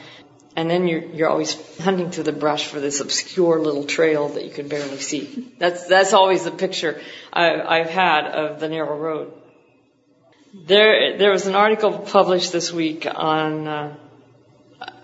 and 0.57 0.71
then 0.71 0.89
you're 0.89 1.05
you're 1.05 1.29
always 1.29 1.55
hunting 1.79 2.11
through 2.11 2.25
the 2.25 2.33
brush 2.33 2.67
for 2.67 2.81
this 2.81 3.01
obscure 3.01 3.61
little 3.61 3.85
trail 3.85 4.31
that 4.31 4.45
you 4.45 4.51
can 4.51 4.69
barely 4.69 4.99
see. 4.99 5.53
That's 5.59 5.87
that's 5.87 6.15
always 6.15 6.45
the 6.45 6.51
picture 6.51 7.01
I, 7.33 7.61
I've 7.61 7.91
had 7.91 8.27
of 8.27 8.59
the 8.59 8.69
narrow 8.69 8.99
road. 8.99 9.33
There 10.55 11.19
there 11.19 11.31
was 11.31 11.47
an 11.47 11.55
article 11.55 11.93
published 11.99 12.53
this 12.53 12.73
week 12.73 13.07
on 13.07 13.69
uh, 13.69 13.97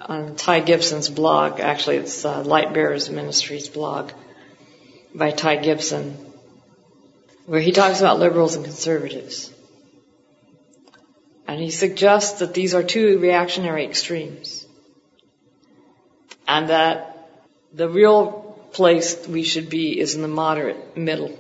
on 0.01 0.37
Ty 0.37 0.61
Gibson's 0.61 1.11
blog. 1.11 1.61
Actually, 1.61 1.97
it's 1.99 2.25
uh, 2.25 2.43
Light 2.43 2.73
Bearers 2.73 3.11
Ministries 3.11 3.69
blog 3.69 4.11
by 5.15 5.31
Ty 5.31 5.57
Gibson, 5.57 6.32
where 7.47 7.61
he 7.61 7.73
talks 7.73 8.01
about 8.01 8.19
liberals 8.19 8.55
and 8.55 8.65
conservatives. 8.65 9.53
And 11.47 11.61
he 11.61 11.71
suggests 11.71 12.39
that 12.41 12.55
these 12.55 12.75
are 12.75 12.83
two 12.83 13.19
reactionary 13.19 13.85
extremes 13.85 14.67
and 16.47 16.69
that 16.69 17.29
the 17.73 17.89
real 17.89 18.43
place 18.73 19.27
we 19.27 19.43
should 19.43 19.69
be 19.69 19.99
is 19.99 20.15
in 20.15 20.23
the 20.23 20.29
moderate 20.29 20.97
middle. 20.97 21.39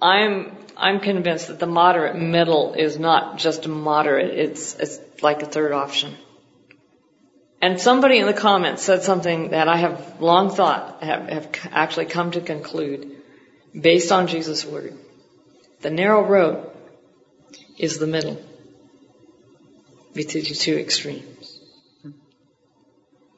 I'm 0.00 0.56
I'm 0.76 1.00
convinced 1.00 1.48
that 1.48 1.58
the 1.58 1.66
moderate 1.66 2.16
middle 2.16 2.72
is 2.72 2.98
not 2.98 3.38
just 3.38 3.68
moderate; 3.68 4.38
it's 4.38 4.74
it's 4.74 4.98
like 5.22 5.42
a 5.42 5.46
third 5.46 5.72
option. 5.72 6.16
And 7.60 7.78
somebody 7.78 8.18
in 8.18 8.26
the 8.26 8.32
comments 8.32 8.82
said 8.82 9.02
something 9.02 9.50
that 9.50 9.68
I 9.68 9.76
have 9.76 10.20
long 10.20 10.48
thought 10.50 11.02
have, 11.02 11.28
have 11.28 11.48
actually 11.70 12.06
come 12.06 12.30
to 12.30 12.40
conclude, 12.40 13.19
based 13.78 14.12
on 14.12 14.26
Jesus' 14.26 14.64
word. 14.64 14.96
The 15.80 15.90
narrow 15.90 16.24
road 16.24 16.70
is 17.78 17.98
the 17.98 18.06
middle 18.06 18.40
between 20.14 20.44
the 20.44 20.54
two 20.54 20.76
extremes. 20.76 21.60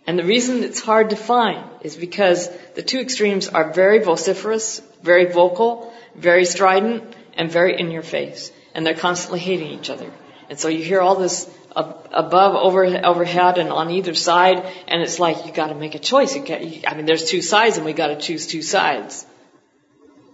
And 0.07 0.18
the 0.18 0.25
reason 0.25 0.64
it's 0.64 0.81
hard 0.81 1.11
to 1.11 1.16
find 1.16 1.64
is 1.83 1.97
because 1.97 2.49
the 2.75 2.83
two 2.83 2.99
extremes 2.99 3.49
are 3.49 3.73
very 3.73 4.01
vociferous, 4.01 4.83
very 5.03 5.27
vocal, 5.27 5.92
very 6.16 6.45
strident, 6.45 7.14
and 7.35 7.51
very 7.51 7.79
in 7.79 7.90
your 7.90 8.03
face. 8.03 8.51
And 8.75 8.85
they're 8.85 8.95
constantly 8.95 9.38
hating 9.38 9.68
each 9.68 9.90
other. 9.90 10.11
And 10.51 10.59
so 10.59 10.68
you 10.68 10.83
hear 10.83 11.01
all 11.01 11.14
this 11.14 11.49
above, 11.75 12.57
over, 12.57 12.85
overhead, 12.85 13.59
and 13.59 13.71
on 13.71 13.90
either 13.90 14.14
side, 14.14 14.66
and 14.88 15.03
it's 15.03 15.18
like 15.18 15.47
you 15.47 15.53
got 15.53 15.68
to 15.68 15.75
make 15.75 15.95
a 15.95 15.99
choice. 15.99 16.35
You 16.35 16.45
you, 16.45 16.83
I 16.87 16.95
mean, 16.95 17.07
there's 17.07 17.25
two 17.25 17.40
sides, 17.40 17.77
and 17.77 17.87
we 17.87 17.92
got 17.92 18.09
to 18.09 18.16
choose 18.16 18.47
two 18.47 18.62
sides. 18.62 19.25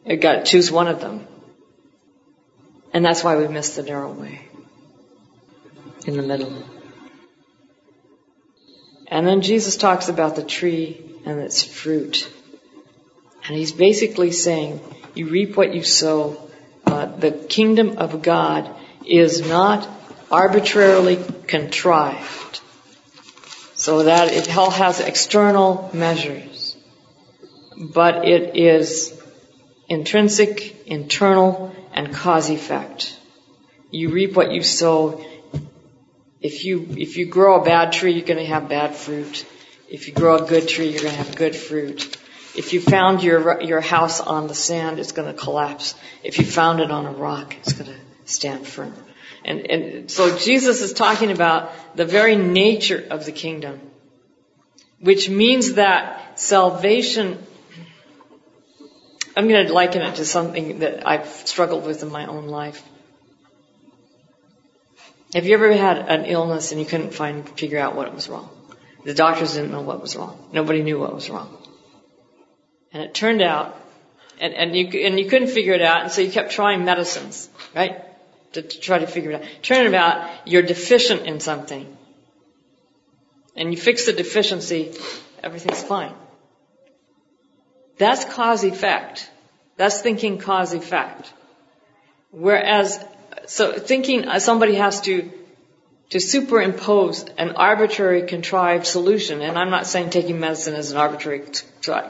You 0.07 0.17
got 0.17 0.33
to 0.37 0.43
choose 0.45 0.71
one 0.71 0.89
of 0.89 1.01
them, 1.01 1.27
and 2.93 3.05
that's 3.05 3.23
why 3.23 3.37
we 3.37 3.49
miss 3.49 3.77
the 3.77 3.83
narrow 3.83 4.13
way 4.13 4.49
in 6.07 6.17
the 6.17 6.23
middle. 6.23 6.65
And 9.07 9.27
then 9.27 9.43
Jesus 9.43 9.77
talks 9.77 10.09
about 10.09 10.37
the 10.37 10.43
tree 10.45 11.01
and 11.25 11.41
its 11.41 11.63
fruit. 11.63 12.31
And 13.47 13.57
he's 13.57 13.73
basically 13.73 14.33
saying, 14.33 14.81
you 15.15 15.29
reap 15.29 15.57
what 15.57 15.75
you 15.75 15.83
sow. 15.83 16.51
Uh, 16.87 17.07
the 17.07 17.31
kingdom 17.31 17.99
of 17.99 18.23
God 18.23 18.71
is 19.07 19.47
not 19.47 19.89
arbitrarily 20.31 21.19
contrived. 21.47 22.61
So 23.75 24.05
that 24.05 24.33
it 24.33 24.55
all 24.57 24.71
has 24.71 25.01
external 25.01 25.91
measures. 25.95 26.77
But 27.77 28.27
it 28.27 28.57
is 28.57 29.18
intrinsic, 29.89 30.87
internal, 30.87 31.75
and 31.93 32.13
cause 32.13 32.51
effect. 32.51 33.19
You 33.91 34.11
reap 34.11 34.35
what 34.35 34.53
you 34.53 34.63
sow. 34.63 35.25
If 36.41 36.65
you, 36.65 36.87
if 36.91 37.17
you 37.17 37.27
grow 37.27 37.61
a 37.61 37.65
bad 37.65 37.93
tree, 37.93 38.13
you're 38.13 38.27
going 38.27 38.39
to 38.39 38.47
have 38.47 38.69
bad 38.69 38.95
fruit. 38.95 39.47
If 39.89 40.07
you 40.07 40.15
grow 40.15 40.37
a 40.37 40.47
good 40.47 40.69
tree, 40.69 40.89
you're 40.91 41.03
going 41.03 41.15
to 41.15 41.23
have 41.23 41.35
good 41.35 41.57
fruit. 41.57 42.17
If 42.55 42.73
you 42.73 42.81
found 42.81 43.23
your, 43.23 43.63
your 43.63 43.81
house 43.81 44.21
on 44.21 44.47
the 44.47 44.55
sand, 44.55 44.99
it's 44.99 45.13
going 45.13 45.33
to 45.33 45.39
collapse. 45.39 45.95
If 46.23 46.39
you 46.39 46.45
found 46.45 46.81
it 46.81 46.91
on 46.91 47.07
a 47.07 47.13
rock, 47.13 47.57
it's 47.57 47.73
going 47.73 47.91
to 47.91 47.99
stand 48.25 48.67
firm. 48.67 48.95
And, 49.45 49.71
and 49.71 50.11
so 50.11 50.37
Jesus 50.37 50.83
is 50.83 50.93
talking 50.93 51.31
about 51.31 51.97
the 51.97 52.05
very 52.05 52.37
nature 52.37 53.03
of 53.11 53.25
the 53.25 53.33
kingdom, 53.33 53.81
which 55.01 55.31
means 55.31 55.75
that 55.75 56.39
salvation, 56.39 57.39
I'm 59.39 59.47
going 59.47 59.69
to 59.69 59.73
liken 59.73 60.03
it 60.03 60.17
to 60.17 60.25
something 60.25 60.81
that 60.81 61.07
I've 61.07 61.29
struggled 61.29 61.87
with 61.87 62.03
in 62.03 62.11
my 62.11 62.27
own 62.27 62.49
life. 62.49 62.83
Have 65.33 65.47
you 65.47 65.55
ever 65.55 65.73
had 65.73 65.99
an 65.99 66.25
illness 66.25 66.73
and 66.73 66.81
you 66.81 66.87
couldn't 66.87 67.15
find, 67.15 67.49
figure 67.49 67.79
out 67.79 67.95
what 67.95 68.13
was 68.13 68.29
wrong? 68.29 68.51
The 69.05 69.15
doctors 69.15 69.55
didn't 69.55 69.71
know 69.71 69.83
what 69.83 70.03
was 70.03 70.17
wrong. 70.17 70.49
Nobody 70.53 70.83
knew 70.83 70.99
what 70.99 71.15
was 71.15 71.31
wrong. 71.31 71.57
And 72.93 73.01
it 73.01 73.15
turned 73.15 73.41
out, 73.41 73.81
and, 74.41 74.55
and 74.55 74.75
you, 74.75 74.89
and 75.07 75.21
you 75.21 75.29
couldn't 75.29 75.51
figure 75.51 75.75
it 75.75 75.83
out, 75.83 76.03
and 76.03 76.11
so 76.11 76.21
you 76.21 76.33
kept 76.33 76.51
trying 76.51 76.85
medicines, 76.85 77.49
right? 77.77 78.03
To, 78.55 78.63
to 78.63 78.81
try 78.81 78.99
to 78.99 79.07
figure 79.07 79.31
it 79.31 79.41
out. 79.41 79.49
Turn 79.63 79.95
out 79.95 80.29
you're 80.49 80.63
deficient 80.63 81.27
in 81.27 81.39
something. 81.39 81.97
And 83.55 83.71
you 83.73 83.79
fix 83.79 84.07
the 84.07 84.13
deficiency, 84.15 84.97
everything's 85.45 85.85
fine. 85.85 86.15
That's 87.99 88.25
cause 88.25 88.65
effect. 88.65 89.31
That's 89.77 90.01
thinking 90.01 90.39
cause 90.39 90.73
effect. 90.73 91.33
Whereas, 92.31 93.05
so 93.47 93.73
thinking 93.73 94.27
somebody 94.39 94.75
has 94.77 95.01
to 95.03 95.31
to 96.11 96.21
superimpose 96.21 97.25
an 97.37 97.51
arbitrary 97.51 98.23
contrived 98.23 98.87
solution, 98.87 99.43
and 99.43 99.59
I'm 99.59 99.69
not 99.69 99.87
saying 99.87 100.09
taking 100.11 100.41
medicine 100.41 100.75
is 100.75 100.91
an 100.91 100.97
arbitrary 100.97 101.45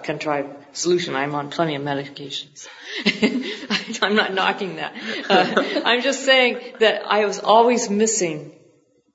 contrived 0.03 0.51
solution. 0.73 1.17
I'm 1.17 1.35
on 1.35 1.51
plenty 1.51 1.75
of 1.75 1.83
medications. 1.83 2.69
I'm 4.03 4.15
not 4.15 4.35
knocking 4.35 4.77
that. 4.77 4.95
Uh, 5.29 5.83
I'm 5.85 6.03
just 6.03 6.25
saying 6.25 6.77
that 6.79 7.03
I 7.07 7.25
was 7.25 7.41
always 7.41 7.91
missing 7.91 8.53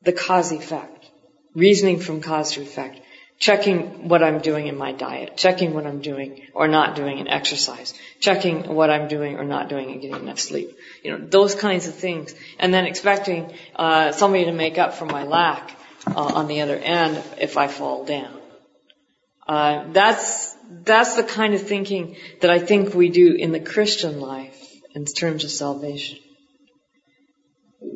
the 0.01 0.11
cause 0.11 0.51
effect, 0.51 1.09
reasoning 1.55 1.99
from 1.99 2.19
cause 2.19 2.51
to 2.53 2.61
effect, 2.61 2.99
checking 3.39 4.07
what 4.07 4.23
I'm 4.23 4.39
doing 4.39 4.67
in 4.67 4.77
my 4.77 4.91
diet, 4.91 5.35
checking 5.35 5.73
what 5.73 5.85
I'm 5.85 6.01
doing 6.01 6.41
or 6.53 6.67
not 6.67 6.95
doing 6.95 7.17
in 7.17 7.27
exercise, 7.27 7.93
checking 8.19 8.73
what 8.73 8.89
I'm 8.89 9.07
doing 9.07 9.37
or 9.37 9.43
not 9.43 9.69
doing 9.69 9.91
and 9.91 10.01
getting 10.01 10.21
enough 10.21 10.39
sleep. 10.39 10.77
You 11.03 11.11
know, 11.11 11.25
those 11.25 11.55
kinds 11.55 11.87
of 11.87 11.95
things. 11.95 12.33
And 12.59 12.73
then 12.73 12.85
expecting 12.85 13.53
uh, 13.75 14.11
somebody 14.11 14.45
to 14.45 14.51
make 14.51 14.77
up 14.77 14.93
for 14.93 15.05
my 15.05 15.23
lack 15.23 15.75
uh, 16.07 16.19
on 16.19 16.47
the 16.47 16.61
other 16.61 16.77
end 16.77 17.21
if 17.39 17.57
I 17.57 17.67
fall 17.67 18.05
down. 18.05 18.39
Uh, 19.45 19.91
that's 19.91 20.55
that's 20.85 21.15
the 21.15 21.23
kind 21.23 21.53
of 21.53 21.61
thinking 21.61 22.15
that 22.39 22.49
I 22.49 22.59
think 22.59 22.93
we 22.93 23.09
do 23.09 23.33
in 23.33 23.51
the 23.51 23.59
Christian 23.59 24.21
life 24.21 24.57
in 24.95 25.03
terms 25.05 25.43
of 25.43 25.51
salvation. 25.51 26.22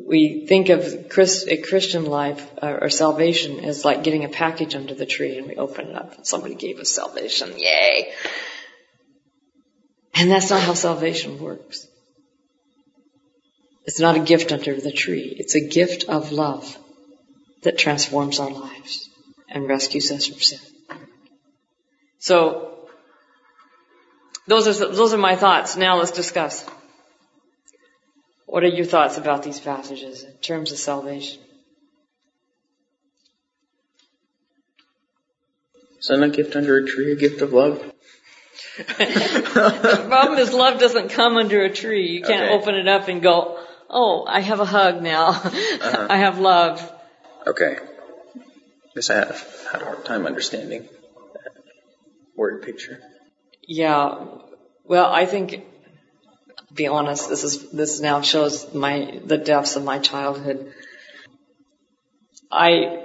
We 0.08 0.46
think 0.46 0.70
of 0.70 1.10
Christ, 1.10 1.48
a 1.48 1.58
Christian 1.58 2.06
life 2.06 2.50
uh, 2.62 2.78
or 2.80 2.88
salvation 2.88 3.60
as 3.60 3.84
like 3.84 4.02
getting 4.04 4.24
a 4.24 4.30
package 4.30 4.74
under 4.74 4.94
the 4.94 5.04
tree 5.04 5.36
and 5.36 5.46
we 5.46 5.56
open 5.56 5.88
it 5.88 5.94
up 5.94 6.16
and 6.16 6.26
somebody 6.26 6.54
gave 6.54 6.78
us 6.78 6.90
salvation. 6.90 7.52
Yay! 7.58 8.14
And 10.14 10.30
that's 10.30 10.48
not 10.48 10.62
how 10.62 10.72
salvation 10.72 11.38
works. 11.38 11.86
It's 13.84 14.00
not 14.00 14.16
a 14.16 14.20
gift 14.20 14.50
under 14.50 14.80
the 14.80 14.92
tree. 14.92 15.36
It's 15.38 15.54
a 15.54 15.68
gift 15.68 16.04
of 16.08 16.32
love 16.32 16.78
that 17.62 17.76
transforms 17.76 18.40
our 18.40 18.50
lives 18.50 19.10
and 19.50 19.68
rescues 19.68 20.10
us 20.10 20.26
from 20.26 20.40
sin. 20.40 20.58
So, 22.18 22.88
those 24.46 24.66
are, 24.80 24.88
those 24.88 25.12
are 25.12 25.18
my 25.18 25.36
thoughts. 25.36 25.76
Now 25.76 25.98
let's 25.98 26.12
discuss. 26.12 26.64
What 28.48 28.64
are 28.64 28.68
your 28.68 28.86
thoughts 28.86 29.18
about 29.18 29.42
these 29.42 29.60
passages 29.60 30.24
in 30.24 30.32
terms 30.38 30.72
of 30.72 30.78
salvation? 30.78 31.42
Isn't 36.00 36.22
a 36.22 36.30
gift 36.30 36.56
under 36.56 36.78
a 36.78 36.86
tree 36.86 37.12
a 37.12 37.14
gift 37.14 37.42
of 37.42 37.52
love? 37.52 37.78
the 38.78 40.04
problem 40.08 40.38
is 40.38 40.54
love 40.54 40.80
doesn't 40.80 41.10
come 41.10 41.36
under 41.36 41.60
a 41.60 41.68
tree. 41.68 42.08
You 42.10 42.22
can't 42.22 42.44
Okay. 42.44 42.54
open 42.54 42.74
it 42.74 42.88
up 42.88 43.08
and 43.08 43.20
go, 43.20 43.62
oh, 43.90 44.24
I 44.26 44.40
have 44.40 44.60
a 44.60 44.64
hug 44.64 45.02
now. 45.02 45.28
Uh-huh. 45.80 46.06
I 46.08 46.16
have 46.16 46.38
love. 46.38 46.92
Okay. 47.46 47.76
Guess 48.94 49.10
I 49.10 49.16
have 49.16 49.66
had 49.70 49.82
a 49.82 49.84
hard 49.84 50.06
time 50.06 50.24
understanding 50.24 50.88
that 51.34 51.52
word 52.34 52.62
picture. 52.62 53.02
Yeah. 53.66 54.24
Well, 54.84 55.12
I 55.12 55.26
think, 55.26 55.64
be 56.78 56.86
honest, 56.86 57.28
this 57.28 57.44
is, 57.44 57.70
this 57.70 58.00
now 58.00 58.22
shows 58.22 58.72
my, 58.72 59.20
the 59.24 59.36
depths 59.36 59.76
of 59.76 59.84
my 59.84 59.98
childhood. 59.98 60.72
I, 62.50 63.04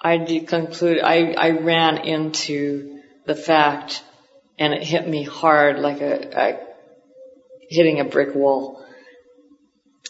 I 0.00 0.44
conclude, 0.46 1.00
I, 1.02 1.32
I 1.32 1.50
ran 1.50 1.98
into 1.98 3.00
the 3.26 3.34
fact 3.34 4.02
and 4.58 4.72
it 4.72 4.82
hit 4.82 5.06
me 5.06 5.24
hard 5.24 5.78
like 5.80 6.00
a, 6.00 6.40
a 6.40 6.66
hitting 7.68 8.00
a 8.00 8.04
brick 8.04 8.34
wall. 8.34 8.82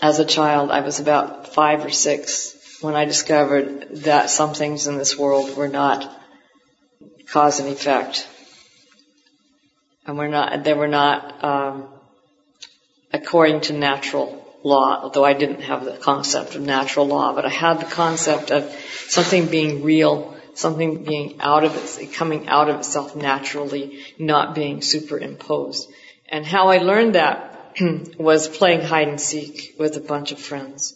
As 0.00 0.18
a 0.18 0.24
child, 0.24 0.70
I 0.70 0.80
was 0.82 1.00
about 1.00 1.54
five 1.54 1.84
or 1.84 1.90
six 1.90 2.78
when 2.82 2.94
I 2.94 3.06
discovered 3.06 3.88
that 4.04 4.28
some 4.30 4.52
things 4.52 4.86
in 4.86 4.98
this 4.98 5.18
world 5.18 5.56
were 5.56 5.68
not 5.68 6.06
cause 7.32 7.58
and 7.58 7.68
effect 7.70 8.28
and 10.06 10.16
we're 10.16 10.28
not, 10.28 10.62
they 10.62 10.74
were 10.74 10.88
not 10.88 11.44
um, 11.44 11.88
according 13.16 13.62
to 13.62 13.72
natural 13.72 14.28
law. 14.62 15.00
Although 15.02 15.24
I 15.24 15.32
didn't 15.32 15.62
have 15.62 15.84
the 15.84 15.96
concept 15.96 16.54
of 16.54 16.62
natural 16.62 17.06
law, 17.06 17.34
but 17.34 17.44
I 17.44 17.48
had 17.48 17.80
the 17.80 17.86
concept 17.86 18.50
of 18.50 18.64
something 19.08 19.46
being 19.46 19.82
real, 19.82 20.36
something 20.54 21.04
being 21.04 21.40
out 21.40 21.64
of 21.64 21.76
it, 21.76 22.12
coming 22.12 22.48
out 22.48 22.68
of 22.68 22.76
itself 22.76 23.16
naturally, 23.16 24.04
not 24.18 24.54
being 24.54 24.82
superimposed. 24.82 25.88
And 26.28 26.44
how 26.44 26.68
I 26.68 26.78
learned 26.78 27.14
that 27.14 27.74
was 28.18 28.48
playing 28.48 28.82
hide 28.82 29.08
and 29.08 29.20
seek 29.20 29.74
with 29.78 29.96
a 29.96 30.00
bunch 30.00 30.32
of 30.32 30.38
friends. 30.38 30.94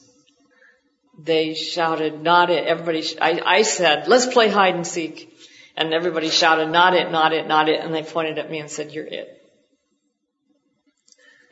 They 1.18 1.54
shouted, 1.54 2.22
"Not 2.22 2.50
it!" 2.50 2.66
Everybody, 2.66 3.02
sh- 3.02 3.16
I, 3.20 3.40
I 3.44 3.62
said, 3.62 4.08
"Let's 4.08 4.26
play 4.26 4.48
hide 4.48 4.74
and 4.74 4.86
seek." 4.86 5.30
And 5.76 5.94
everybody 5.94 6.28
shouted, 6.28 6.68
not 6.68 6.94
it, 6.94 7.10
not 7.10 7.32
it, 7.32 7.46
not 7.46 7.68
it. 7.70 7.80
And 7.80 7.94
they 7.94 8.02
pointed 8.02 8.38
at 8.38 8.50
me 8.50 8.58
and 8.58 8.70
said, 8.70 8.92
you're 8.92 9.06
it. 9.06 9.39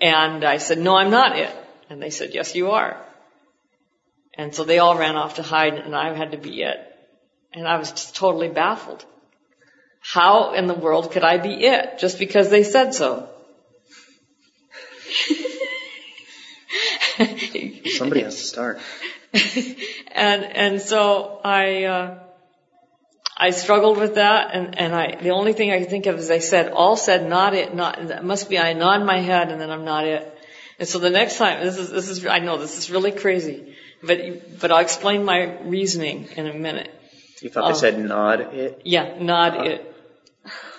And 0.00 0.44
I 0.44 0.58
said, 0.58 0.78
no, 0.78 0.96
I'm 0.96 1.10
not 1.10 1.36
it. 1.38 1.54
And 1.90 2.02
they 2.02 2.10
said, 2.10 2.34
yes, 2.34 2.54
you 2.54 2.70
are. 2.70 2.96
And 4.34 4.54
so 4.54 4.64
they 4.64 4.78
all 4.78 4.96
ran 4.96 5.16
off 5.16 5.34
to 5.36 5.42
hide 5.42 5.74
and 5.74 5.96
I 5.96 6.14
had 6.14 6.32
to 6.32 6.38
be 6.38 6.62
it. 6.62 6.78
And 7.52 7.66
I 7.66 7.78
was 7.78 7.90
just 7.90 8.14
totally 8.14 8.48
baffled. 8.48 9.04
How 10.00 10.54
in 10.54 10.66
the 10.66 10.74
world 10.74 11.10
could 11.10 11.24
I 11.24 11.38
be 11.38 11.64
it 11.64 11.98
just 11.98 12.18
because 12.18 12.50
they 12.50 12.62
said 12.62 12.94
so? 12.94 13.28
Somebody 17.96 18.22
has 18.22 18.36
to 18.36 18.42
start. 18.42 18.80
and 20.12 20.44
and 20.44 20.80
so 20.80 21.40
I 21.42 21.84
uh, 21.84 22.18
I 23.38 23.50
struggled 23.50 23.98
with 23.98 24.16
that, 24.16 24.50
and 24.52 24.78
and 24.78 24.94
I 24.94 25.16
the 25.20 25.30
only 25.30 25.52
thing 25.52 25.70
I 25.70 25.78
could 25.78 25.90
think 25.90 26.06
of 26.06 26.18
is 26.18 26.30
I 26.30 26.38
said 26.38 26.72
all 26.72 26.96
said 26.96 27.28
not 27.28 27.54
it 27.54 27.74
not 27.74 28.08
that 28.08 28.24
must 28.24 28.50
be 28.50 28.58
I 28.58 28.72
nod 28.72 29.04
my 29.04 29.18
head 29.18 29.50
and 29.50 29.60
then 29.60 29.70
I'm 29.70 29.84
not 29.84 30.04
it, 30.06 30.38
and 30.78 30.88
so 30.88 30.98
the 30.98 31.10
next 31.10 31.38
time 31.38 31.64
this 31.64 31.78
is 31.78 31.90
this 31.90 32.08
is 32.08 32.26
I 32.26 32.40
know 32.40 32.58
this 32.58 32.78
is 32.78 32.90
really 32.90 33.12
crazy. 33.12 33.74
But, 34.00 34.60
but 34.60 34.70
I'll 34.70 34.78
explain 34.78 35.24
my 35.24 35.58
reasoning 35.62 36.28
in 36.36 36.46
a 36.46 36.54
minute. 36.54 36.88
You 37.42 37.50
thought 37.50 37.62
they 37.62 37.72
um, 37.72 37.74
said 37.74 37.98
nod 37.98 38.54
it? 38.54 38.82
Yeah, 38.84 39.18
nod 39.20 39.56
uh-huh. 39.56 39.64
it. 39.64 39.94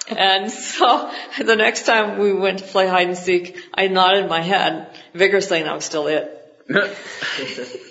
And 0.07 0.49
so 0.49 1.11
the 1.37 1.57
next 1.57 1.85
time 1.85 2.17
we 2.19 2.33
went 2.33 2.59
to 2.59 2.65
play 2.65 2.87
hide 2.87 3.07
and 3.07 3.17
seek, 3.17 3.57
I 3.73 3.87
nodded 3.87 4.29
my 4.29 4.41
head 4.41 4.87
vigorously 5.13 5.59
and 5.59 5.69
I 5.69 5.73
was 5.73 5.83
still 5.83 6.07
it. 6.07 6.35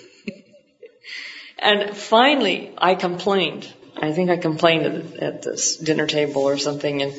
And 1.61 1.95
finally, 1.95 2.73
I 2.77 2.95
complained. 2.95 3.71
I 3.97 4.11
think 4.11 4.29
I 4.29 4.37
complained 4.37 5.17
at, 5.21 5.41
this 5.41 5.77
dinner 5.77 6.07
table 6.07 6.43
or 6.43 6.57
something, 6.57 7.01
and 7.01 7.13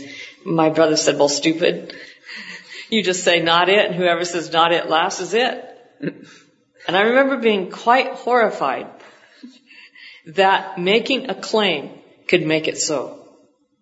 my 0.44 0.70
brother 0.70 0.96
said, 0.96 1.18
"Well, 1.18 1.28
stupid, 1.28 1.94
you 2.90 3.02
just 3.02 3.24
say 3.24 3.40
not 3.40 3.68
it, 3.68 3.86
and 3.86 3.94
whoever 3.94 4.24
says 4.24 4.52
not 4.52 4.72
it 4.72 4.88
last 4.88 5.20
is 5.20 5.34
it." 5.34 5.66
And 6.88 6.96
I 6.96 7.02
remember 7.02 7.36
being 7.36 7.70
quite 7.70 8.14
horrified 8.14 8.88
that 10.26 10.78
making 10.78 11.30
a 11.30 11.34
claim 11.34 11.90
could 12.26 12.46
make 12.46 12.68
it 12.68 12.78
so. 12.78 13.28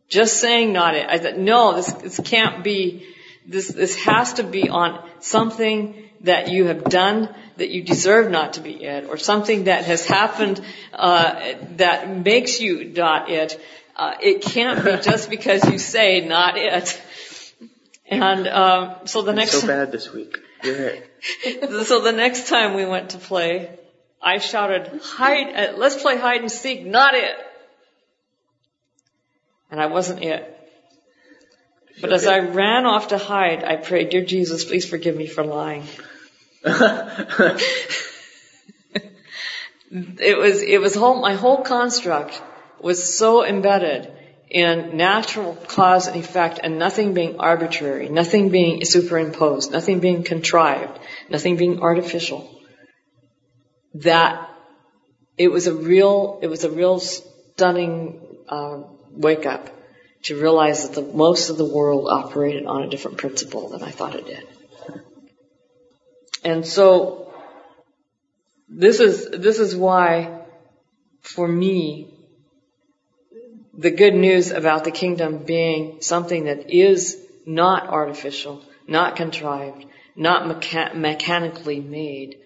Just 0.09 0.40
saying 0.40 0.72
not 0.72 0.94
it. 0.94 1.07
I 1.09 1.18
thought, 1.18 1.38
no, 1.38 1.74
this, 1.74 1.92
this 1.92 2.20
can't 2.20 2.64
be, 2.64 3.07
this, 3.46 3.68
this 3.68 3.94
has 4.05 4.35
to 4.35 4.42
be 4.42 4.68
on 4.68 5.09
something 5.20 6.11
that 6.22 6.48
you 6.48 6.66
have 6.66 6.85
done 6.85 7.35
that 7.59 7.71
you 7.71 7.83
deserve 7.83 8.31
not 8.31 8.55
to 8.55 8.61
be 8.61 8.85
it, 8.85 9.09
or 9.09 9.16
something 9.16 9.64
that 9.64 9.85
has 9.85 10.07
happened 10.07 10.61
uh, 10.92 11.55
that 11.77 12.09
makes 12.09 12.61
you 12.61 12.85
not 12.85 13.31
it. 13.31 13.61
Uh, 13.97 14.14
it 14.23 14.42
can't 14.42 14.85
be 14.85 14.97
just 14.99 15.29
because 15.37 15.68
you 15.71 15.79
say 15.79 16.27
not 16.27 16.57
it. 16.57 17.01
And 18.11 18.49
um, 18.49 18.94
so 19.07 19.23
the 19.23 19.33
next 19.33 19.61
so 19.61 19.66
bad 19.66 19.92
this 19.92 20.12
week. 20.12 20.38
You're 20.62 20.77
it. 20.77 21.87
so 21.87 22.01
the 22.01 22.12
next 22.12 22.49
time 22.49 22.75
we 22.75 22.87
went 22.87 23.11
to 23.11 23.18
play, 23.18 23.79
I 24.23 24.38
shouted, 24.38 25.01
"Hide! 25.03 25.55
Uh, 25.55 25.77
let's 25.77 26.01
play 26.01 26.16
hide 26.16 26.40
and 26.40 26.51
seek, 26.51 26.87
not 26.87 27.14
it." 27.14 27.37
And 29.71 29.81
I 29.81 29.87
wasn't 29.87 30.23
it. 30.23 30.55
But 32.01 32.12
as 32.12 32.27
I 32.27 32.38
ran 32.38 32.87
off 32.87 33.09
to 33.09 33.18
hide, 33.18 33.64
I 33.64 33.77
prayed, 33.77 34.11
"Dear 34.11 34.25
Jesus, 34.25 34.64
please 34.64 34.88
forgive 34.88 35.16
me 35.16 35.27
for 35.27 35.44
lying." 35.44 35.85
It 39.90 40.38
was 40.38 40.62
it 40.62 40.81
was 40.81 40.94
whole 40.94 41.21
my 41.21 41.35
whole 41.35 41.62
construct 41.62 42.42
was 42.81 43.16
so 43.16 43.44
embedded 43.44 44.12
in 44.51 44.97
natural 44.97 45.55
cause 45.55 46.07
and 46.07 46.16
effect 46.16 46.59
and 46.62 46.79
nothing 46.79 47.12
being 47.14 47.38
arbitrary, 47.38 48.09
nothing 48.09 48.49
being 48.49 48.85
superimposed, 48.85 49.71
nothing 49.73 50.01
being 50.01 50.23
contrived, 50.23 50.99
nothing 51.29 51.57
being 51.57 51.81
artificial. 51.81 52.51
That 53.94 54.49
it 55.37 55.49
was 55.49 55.66
a 55.66 55.75
real 55.75 56.38
it 56.42 56.49
was 56.49 56.64
a 56.64 56.71
real 56.71 56.99
stunning 56.99 58.21
uh, 58.49 58.83
wake 59.11 59.47
up 59.47 59.71
to 60.25 60.40
realize 60.40 60.88
that 60.88 60.94
the 61.01 61.12
most 61.12 61.51
of 61.51 61.57
the 61.57 61.64
world 61.64 62.09
operated 62.11 62.66
on 62.66 62.83
a 62.83 62.88
different 62.88 63.18
principle 63.18 63.68
than 63.68 63.83
I 63.83 63.90
thought 63.90 64.16
it 64.16 64.27
did. 64.27 64.47
And 66.44 66.66
so 66.66 67.33
this 68.68 69.01
is 69.01 69.31
this 69.31 69.59
is 69.59 69.74
why 69.74 70.42
for 71.22 71.48
me 71.48 72.14
the 73.77 73.90
good 73.90 74.14
news 74.14 74.51
about 74.51 74.85
the 74.85 74.90
kingdom 74.90 75.38
being 75.44 76.01
something 76.01 76.44
that 76.44 76.70
is 76.70 77.16
not 77.46 77.88
artificial, 77.88 78.62
not 78.87 79.16
contrived, 79.16 79.87
not 80.16 80.42
mecha- 80.42 80.94
mechanically 80.94 81.81
made 81.81 82.38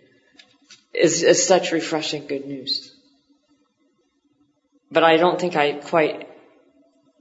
is, 0.93 1.23
is 1.23 1.47
such 1.47 1.73
refreshing 1.73 2.27
good 2.27 2.47
news. 2.47 2.95
But 4.91 5.05
I 5.05 5.17
don't 5.17 5.41
think 5.41 5.57
I 5.57 5.73
quite 5.73 6.29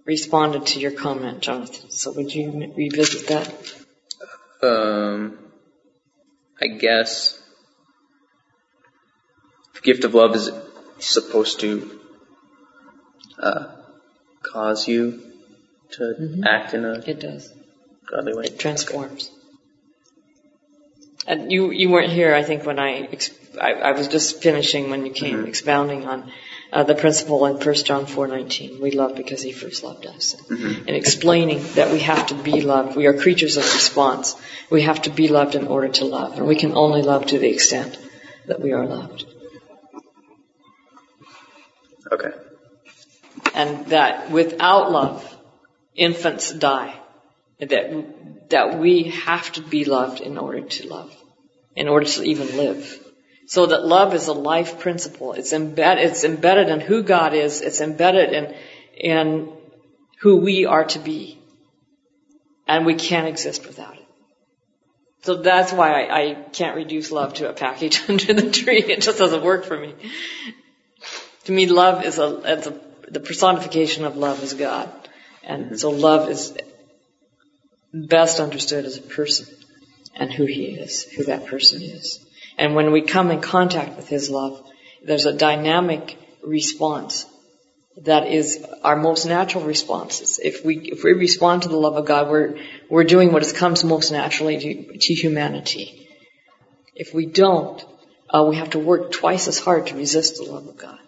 responded 0.06 0.66
to 0.68 0.80
your 0.80 0.92
comment, 0.92 1.40
Jonathan. 1.40 1.90
So 1.90 2.12
would 2.12 2.36
you 2.36 2.74
revisit 2.76 3.28
that? 3.28 3.48
Um, 4.62 5.38
I 6.62 6.68
guess 6.68 7.42
the 9.74 9.82
gift 9.82 10.04
of 10.04 10.14
love 10.14 10.36
is 10.36 10.52
supposed 11.00 11.60
to 11.62 12.00
uh, 13.40 13.66
cause 14.44 14.88
you 14.88 15.22
to 15.92 16.42
act 16.46 16.74
in 16.74 16.86
a 16.86 16.94
It 17.00 17.20
does. 17.20 17.52
godly 18.06 18.36
way. 18.36 18.46
It 18.46 18.60
transforms. 18.60 19.32
And 21.28 21.52
you 21.52 21.72
you 21.72 21.90
weren't 21.90 22.12
here, 22.12 22.34
I 22.36 22.44
think, 22.44 22.66
when 22.66 22.80
I 22.80 23.10
I, 23.60 23.74
I 23.74 23.92
was 23.92 24.08
just 24.08 24.42
finishing 24.42 24.90
when 24.90 25.06
you 25.06 25.12
came 25.12 25.46
expounding 25.46 26.06
on 26.08 26.32
uh, 26.72 26.84
the 26.84 26.96
principle 26.96 27.46
in 27.46 27.56
1 27.56 27.76
John 27.84 28.06
4:19. 28.06 28.80
We 28.80 28.92
love 28.92 29.16
because 29.16 29.42
He 29.42 29.52
first 29.52 29.84
loved 29.84 30.06
us, 30.06 30.36
and 30.50 30.90
explaining 30.90 31.64
that 31.76 31.92
we 31.92 32.00
have 32.00 32.28
to 32.28 32.36
be 32.36 32.62
loved. 32.62 32.96
We 32.96 33.08
are 33.08 33.14
creatures 33.14 33.58
of 33.58 33.64
response. 33.64 34.36
We 34.70 34.84
have 34.84 35.02
to 35.04 35.10
be 35.10 35.28
loved 35.28 35.56
in 35.56 35.68
order 35.68 35.90
to 35.90 36.06
love, 36.06 36.38
and 36.38 36.48
we 36.48 36.56
can 36.56 36.74
only 36.76 37.02
love 37.02 37.28
to 37.28 37.40
the 37.40 37.50
extent 37.50 37.98
that 38.48 38.62
we 38.62 38.72
are 38.72 38.86
loved. 38.86 39.26
Okay. 42.12 42.32
and 43.54 43.86
that 43.88 44.30
without 44.32 44.92
love, 44.92 45.38
infants 45.96 46.52
die. 46.52 46.94
That, 47.60 48.50
that 48.50 48.80
we 48.80 49.04
have 49.04 49.52
to 49.54 49.62
be 49.62 49.86
loved 49.86 50.20
in 50.20 50.38
order 50.38 50.62
to 50.62 50.88
love, 50.88 51.16
in 51.76 51.88
order 51.88 52.08
to 52.08 52.24
even 52.24 52.58
live. 52.58 53.11
So 53.52 53.66
that 53.66 53.86
love 53.86 54.14
is 54.14 54.28
a 54.28 54.34
life 54.34 54.80
principle. 54.80 55.34
It's 55.34 55.52
embedded, 55.52 56.06
it's 56.06 56.24
embedded 56.24 56.70
in 56.70 56.80
who 56.80 57.04
God 57.04 57.34
is. 57.34 57.60
It's 57.60 57.82
embedded 57.82 58.32
in, 58.32 58.56
in 58.96 59.52
who 60.22 60.38
we 60.38 60.66
are 60.66 60.86
to 60.86 61.00
be. 61.00 61.38
And 62.66 62.86
we 62.86 62.96
can't 62.96 63.28
exist 63.28 63.68
without 63.68 63.98
it. 63.98 64.08
So 65.24 65.36
that's 65.42 65.74
why 65.74 66.02
I, 66.02 66.22
I 66.22 66.34
can't 66.54 66.78
reduce 66.78 67.12
love 67.12 67.34
to 67.36 67.50
a 67.50 67.54
package 67.54 68.02
under 68.08 68.34
the 68.34 68.52
tree. 68.52 68.84
It 68.84 69.02
just 69.02 69.20
doesn't 69.20 69.44
work 69.44 69.66
for 69.66 69.78
me. 69.78 69.96
To 71.44 71.52
me, 71.52 71.66
love 71.66 72.06
is 72.06 72.20
a, 72.20 72.28
is 72.58 72.68
a 72.68 72.80
the 73.10 73.20
personification 73.20 74.06
of 74.06 74.16
love 74.16 74.42
is 74.42 74.54
God. 74.54 74.90
And 75.44 75.66
mm-hmm. 75.66 75.76
so 75.76 75.90
love 75.90 76.30
is 76.30 76.58
best 77.94 78.40
understood 78.40 78.86
as 78.86 78.98
a 78.98 79.02
person 79.02 79.54
and 80.16 80.32
who 80.32 80.46
he 80.46 80.68
is, 80.68 81.04
who 81.04 81.26
that 81.26 81.48
person 81.48 81.82
is. 81.82 82.26
And 82.62 82.76
when 82.76 82.92
we 82.92 83.02
come 83.02 83.32
in 83.32 83.42
contact 83.42 83.98
with 83.98 84.08
his 84.08 84.30
love, 84.30 84.64
there's 85.04 85.26
a 85.26 85.34
dynamic 85.34 86.16
response 86.44 87.26
that 88.10 88.28
is 88.28 88.64
our 88.84 88.96
most 88.96 89.26
natural 89.26 89.64
responses. 89.64 90.40
If 90.50 90.64
we 90.64 90.76
if 90.96 91.04
we 91.04 91.14
respond 91.14 91.64
to 91.64 91.70
the 91.70 91.82
love 91.86 91.96
of 91.96 92.06
God, 92.06 92.30
we're 92.30 92.60
we're 92.88 93.10
doing 93.16 93.34
what 93.34 93.52
comes 93.56 93.84
most 93.84 94.12
naturally 94.12 94.60
to, 94.60 94.98
to 95.06 95.14
humanity. 95.14 96.08
If 96.96 97.16
we 97.16 97.26
don't, 97.26 97.84
uh, 98.30 98.46
we 98.48 98.58
have 98.58 98.70
to 98.72 98.80
work 98.80 99.12
twice 99.12 99.48
as 99.48 99.58
hard 99.58 99.88
to 99.88 99.96
resist 99.96 100.38
the 100.38 100.44
love 100.44 100.68
of 100.68 100.78
God. 100.78 101.00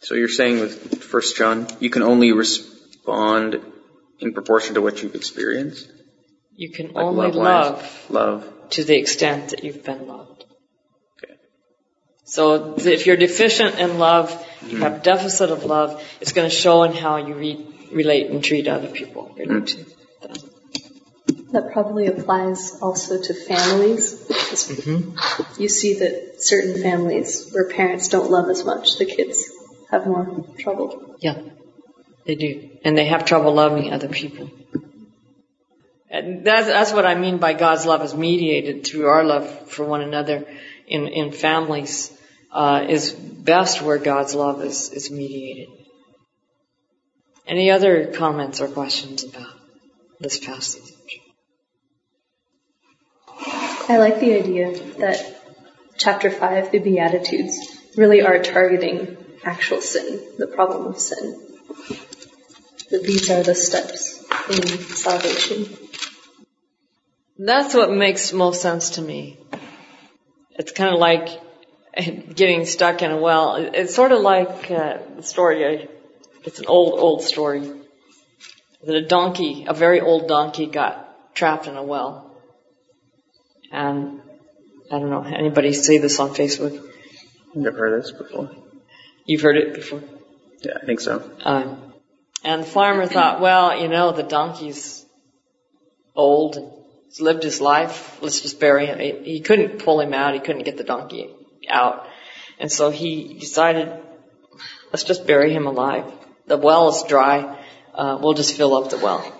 So 0.00 0.16
you're 0.16 0.36
saying 0.40 0.58
with 0.58 1.04
First 1.04 1.36
John, 1.36 1.68
you 1.78 1.90
can 1.90 2.02
only 2.02 2.32
respond 2.32 3.60
in 4.18 4.34
proportion 4.34 4.74
to 4.74 4.82
what 4.82 5.00
you've 5.00 5.14
experienced? 5.14 5.86
You 6.56 6.72
can 6.72 6.88
Like 6.88 7.04
only 7.04 7.28
love-wise? 7.28 7.46
love 7.46 8.10
Love. 8.10 8.52
To 8.72 8.84
the 8.84 8.96
extent 8.96 9.50
that 9.50 9.64
you've 9.64 9.84
been 9.84 10.06
loved. 10.06 10.44
Okay. 11.18 11.34
So 12.24 12.74
if 12.78 13.06
you're 13.06 13.16
deficient 13.16 13.78
in 13.78 13.98
love, 13.98 14.30
you 14.66 14.78
have 14.78 14.94
a 14.94 14.98
deficit 15.00 15.50
of 15.50 15.64
love, 15.64 16.02
it's 16.20 16.32
going 16.32 16.48
to 16.48 16.54
show 16.54 16.82
in 16.84 16.92
how 16.92 17.16
you 17.16 17.34
re- 17.34 17.66
relate 17.92 18.30
and 18.30 18.42
treat 18.42 18.68
other 18.68 18.88
people. 18.88 19.34
That 21.52 21.70
probably 21.72 22.06
applies 22.06 22.80
also 22.80 23.20
to 23.20 23.34
families. 23.34 24.14
because 24.14 25.58
You 25.58 25.68
see 25.68 25.98
that 25.98 26.42
certain 26.42 26.82
families 26.82 27.50
where 27.52 27.68
parents 27.68 28.08
don't 28.08 28.30
love 28.30 28.48
as 28.48 28.64
much, 28.64 28.96
the 28.96 29.04
kids 29.04 29.50
have 29.90 30.06
more 30.06 30.46
trouble. 30.58 31.16
Yeah, 31.20 31.42
they 32.24 32.36
do. 32.36 32.70
And 32.84 32.96
they 32.96 33.04
have 33.04 33.26
trouble 33.26 33.52
loving 33.52 33.92
other 33.92 34.08
people. 34.08 34.50
And 36.12 36.44
that's, 36.44 36.66
that's 36.66 36.92
what 36.92 37.06
I 37.06 37.14
mean 37.14 37.38
by 37.38 37.54
God's 37.54 37.86
love 37.86 38.02
is 38.02 38.14
mediated 38.14 38.86
through 38.86 39.06
our 39.06 39.24
love 39.24 39.70
for 39.70 39.86
one 39.86 40.02
another 40.02 40.46
in, 40.86 41.08
in 41.08 41.32
families, 41.32 42.12
uh, 42.52 42.84
is 42.86 43.12
best 43.12 43.80
where 43.80 43.96
God's 43.96 44.34
love 44.34 44.62
is, 44.62 44.90
is 44.90 45.10
mediated. 45.10 45.68
Any 47.46 47.70
other 47.70 48.12
comments 48.12 48.60
or 48.60 48.68
questions 48.68 49.24
about 49.24 49.54
this 50.20 50.38
passage? 50.38 50.92
I 53.88 53.96
like 53.96 54.20
the 54.20 54.34
idea 54.34 54.78
that 54.98 55.42
chapter 55.96 56.30
5, 56.30 56.72
the 56.72 56.78
Beatitudes, 56.78 57.58
really 57.96 58.20
are 58.20 58.38
targeting 58.38 59.16
actual 59.44 59.80
sin, 59.80 60.20
the 60.36 60.46
problem 60.46 60.88
of 60.88 60.98
sin. 60.98 61.40
That 62.90 63.02
these 63.02 63.30
are 63.30 63.42
the 63.42 63.54
steps 63.54 64.22
in 64.50 64.78
salvation. 64.78 65.81
That's 67.44 67.74
what 67.74 67.90
makes 67.90 68.32
most 68.32 68.62
sense 68.62 68.90
to 68.90 69.02
me. 69.02 69.38
It's 70.50 70.72
kind 70.72 70.94
of 70.94 71.00
like 71.00 71.28
getting 72.34 72.66
stuck 72.66 73.02
in 73.02 73.10
a 73.10 73.16
well. 73.16 73.56
It's 73.56 73.94
sort 73.94 74.12
of 74.12 74.20
like 74.20 74.70
uh, 74.70 74.98
the 75.16 75.22
story. 75.22 75.88
It's 76.44 76.58
an 76.60 76.66
old, 76.66 76.98
old 76.98 77.22
story 77.22 77.70
that 78.84 78.94
a 78.94 79.06
donkey, 79.06 79.66
a 79.68 79.74
very 79.74 80.00
old 80.00 80.28
donkey, 80.28 80.66
got 80.66 81.34
trapped 81.34 81.66
in 81.66 81.76
a 81.76 81.82
well. 81.82 82.36
And 83.70 84.20
I 84.90 84.98
don't 84.98 85.10
know, 85.10 85.22
anybody 85.22 85.72
see 85.72 85.98
this 85.98 86.20
on 86.20 86.30
Facebook? 86.30 86.80
I've 87.56 87.74
heard 87.74 88.02
this 88.02 88.12
before. 88.12 88.50
You've 89.24 89.40
heard 89.40 89.56
it 89.56 89.74
before. 89.74 90.02
Yeah, 90.62 90.78
I 90.80 90.84
think 90.84 91.00
so. 91.00 91.30
Um, 91.42 91.92
and 92.44 92.62
the 92.62 92.66
farmer 92.66 93.06
thought, 93.06 93.40
well, 93.40 93.80
you 93.80 93.88
know, 93.88 94.12
the 94.12 94.22
donkey's 94.22 95.04
old, 96.14 96.81
he's 97.12 97.20
lived 97.20 97.42
his 97.42 97.60
life, 97.60 98.18
let's 98.22 98.40
just 98.40 98.58
bury 98.58 98.86
him. 98.86 98.98
He, 98.98 99.40
couldn't 99.40 99.80
pull 99.80 100.00
him 100.00 100.14
out, 100.14 100.32
he 100.32 100.40
couldn't 100.40 100.62
get 100.62 100.78
the 100.78 100.84
donkey 100.84 101.28
out. 101.68 102.06
And 102.58 102.72
so 102.72 102.90
he 102.90 103.34
decided, 103.34 103.92
let's 104.92 105.04
just 105.04 105.26
bury 105.26 105.52
him 105.52 105.66
alive. 105.66 106.10
The 106.46 106.56
well 106.56 106.88
is 106.88 107.04
dry, 107.06 107.62
uh, 107.94 108.18
we'll 108.20 108.32
just 108.32 108.56
fill 108.56 108.74
up 108.74 108.90
the 108.90 108.96
well. 108.98 109.30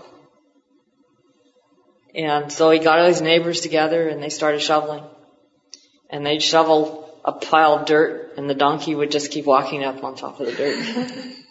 And 2.14 2.52
so 2.52 2.70
he 2.70 2.78
got 2.78 2.98
all 2.98 3.06
his 3.06 3.22
neighbors 3.22 3.62
together 3.62 4.06
and 4.06 4.22
they 4.22 4.28
started 4.28 4.60
shoveling. 4.60 5.04
And 6.10 6.26
they'd 6.26 6.42
shovel 6.42 7.08
a 7.24 7.32
pile 7.32 7.78
of 7.78 7.86
dirt 7.86 8.34
and 8.36 8.50
the 8.50 8.54
donkey 8.54 8.94
would 8.94 9.10
just 9.10 9.30
keep 9.30 9.46
walking 9.46 9.82
up 9.82 10.04
on 10.04 10.14
top 10.14 10.38
of 10.40 10.46
the 10.46 10.52
dirt. 10.52 11.36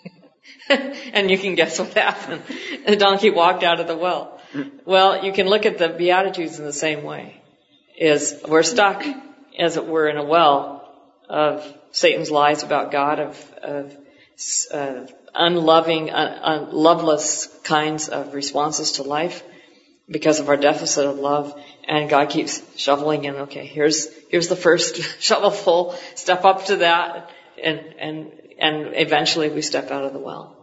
and 1.14 1.30
you 1.30 1.38
can 1.38 1.56
guess 1.56 1.80
what 1.80 1.94
happened. 1.94 2.44
The 2.86 2.96
donkey 2.96 3.30
walked 3.30 3.64
out 3.64 3.80
of 3.80 3.88
the 3.88 3.98
well. 3.98 4.41
Well, 4.86 5.24
you 5.24 5.32
can 5.32 5.48
look 5.48 5.66
at 5.66 5.78
the 5.78 5.90
Beatitudes 5.90 6.60
in 6.60 6.66
the 6.66 6.74
same 6.74 7.04
way. 7.04 7.42
Is 7.98 8.42
we're 8.48 8.64
stuck, 8.64 9.06
as 9.58 9.78
it 9.78 9.86
were, 9.86 10.08
in 10.08 10.18
a 10.18 10.24
well 10.24 10.90
of 11.30 11.66
Satan's 11.92 12.32
lies 12.32 12.64
about 12.64 12.92
God, 12.92 13.20
of, 13.20 13.54
of 13.62 13.98
uh, 14.74 15.06
unloving, 15.34 16.10
un, 16.10 16.28
un, 16.42 16.72
loveless 16.72 17.48
kinds 17.64 18.10
of 18.10 18.34
responses 18.34 18.94
to 18.94 19.04
life 19.04 19.44
because 20.10 20.40
of 20.40 20.50
our 20.50 20.58
deficit 20.58 21.06
of 21.06 21.20
love. 21.20 21.54
And 21.88 22.10
God 22.10 22.30
keeps 22.30 22.62
shoveling 22.78 23.26
in. 23.26 23.36
Okay, 23.36 23.66
here's 23.66 24.08
here's 24.30 24.48
the 24.48 24.56
first 24.56 24.96
shovelful. 25.22 25.96
Step 26.16 26.44
up 26.44 26.66
to 26.66 26.78
that, 26.78 27.30
and 27.62 27.80
and 28.00 28.32
and 28.60 28.96
eventually 28.96 29.50
we 29.50 29.62
step 29.62 29.92
out 29.92 30.06
of 30.06 30.14
the 30.14 30.20
well. 30.20 30.58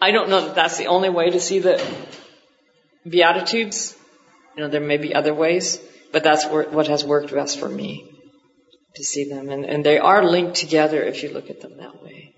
I 0.00 0.12
don't 0.12 0.28
know 0.28 0.46
that 0.46 0.54
that's 0.54 0.78
the 0.78 0.86
only 0.86 1.10
way 1.10 1.30
to 1.30 1.40
see 1.40 1.58
the 1.58 1.84
Beatitudes. 3.08 3.96
You 4.56 4.64
know, 4.64 4.68
there 4.68 4.80
may 4.80 4.96
be 4.96 5.14
other 5.14 5.34
ways, 5.34 5.80
but 6.12 6.24
that's 6.24 6.44
what 6.46 6.86
has 6.88 7.04
worked 7.04 7.32
best 7.32 7.58
for 7.60 7.68
me 7.68 8.10
to 8.96 9.04
see 9.04 9.28
them, 9.28 9.50
and 9.50 9.64
and 9.64 9.84
they 9.84 9.98
are 9.98 10.24
linked 10.24 10.56
together 10.56 11.02
if 11.02 11.22
you 11.22 11.30
look 11.30 11.50
at 11.50 11.60
them 11.60 11.76
that 11.78 12.02
way. 12.02 12.34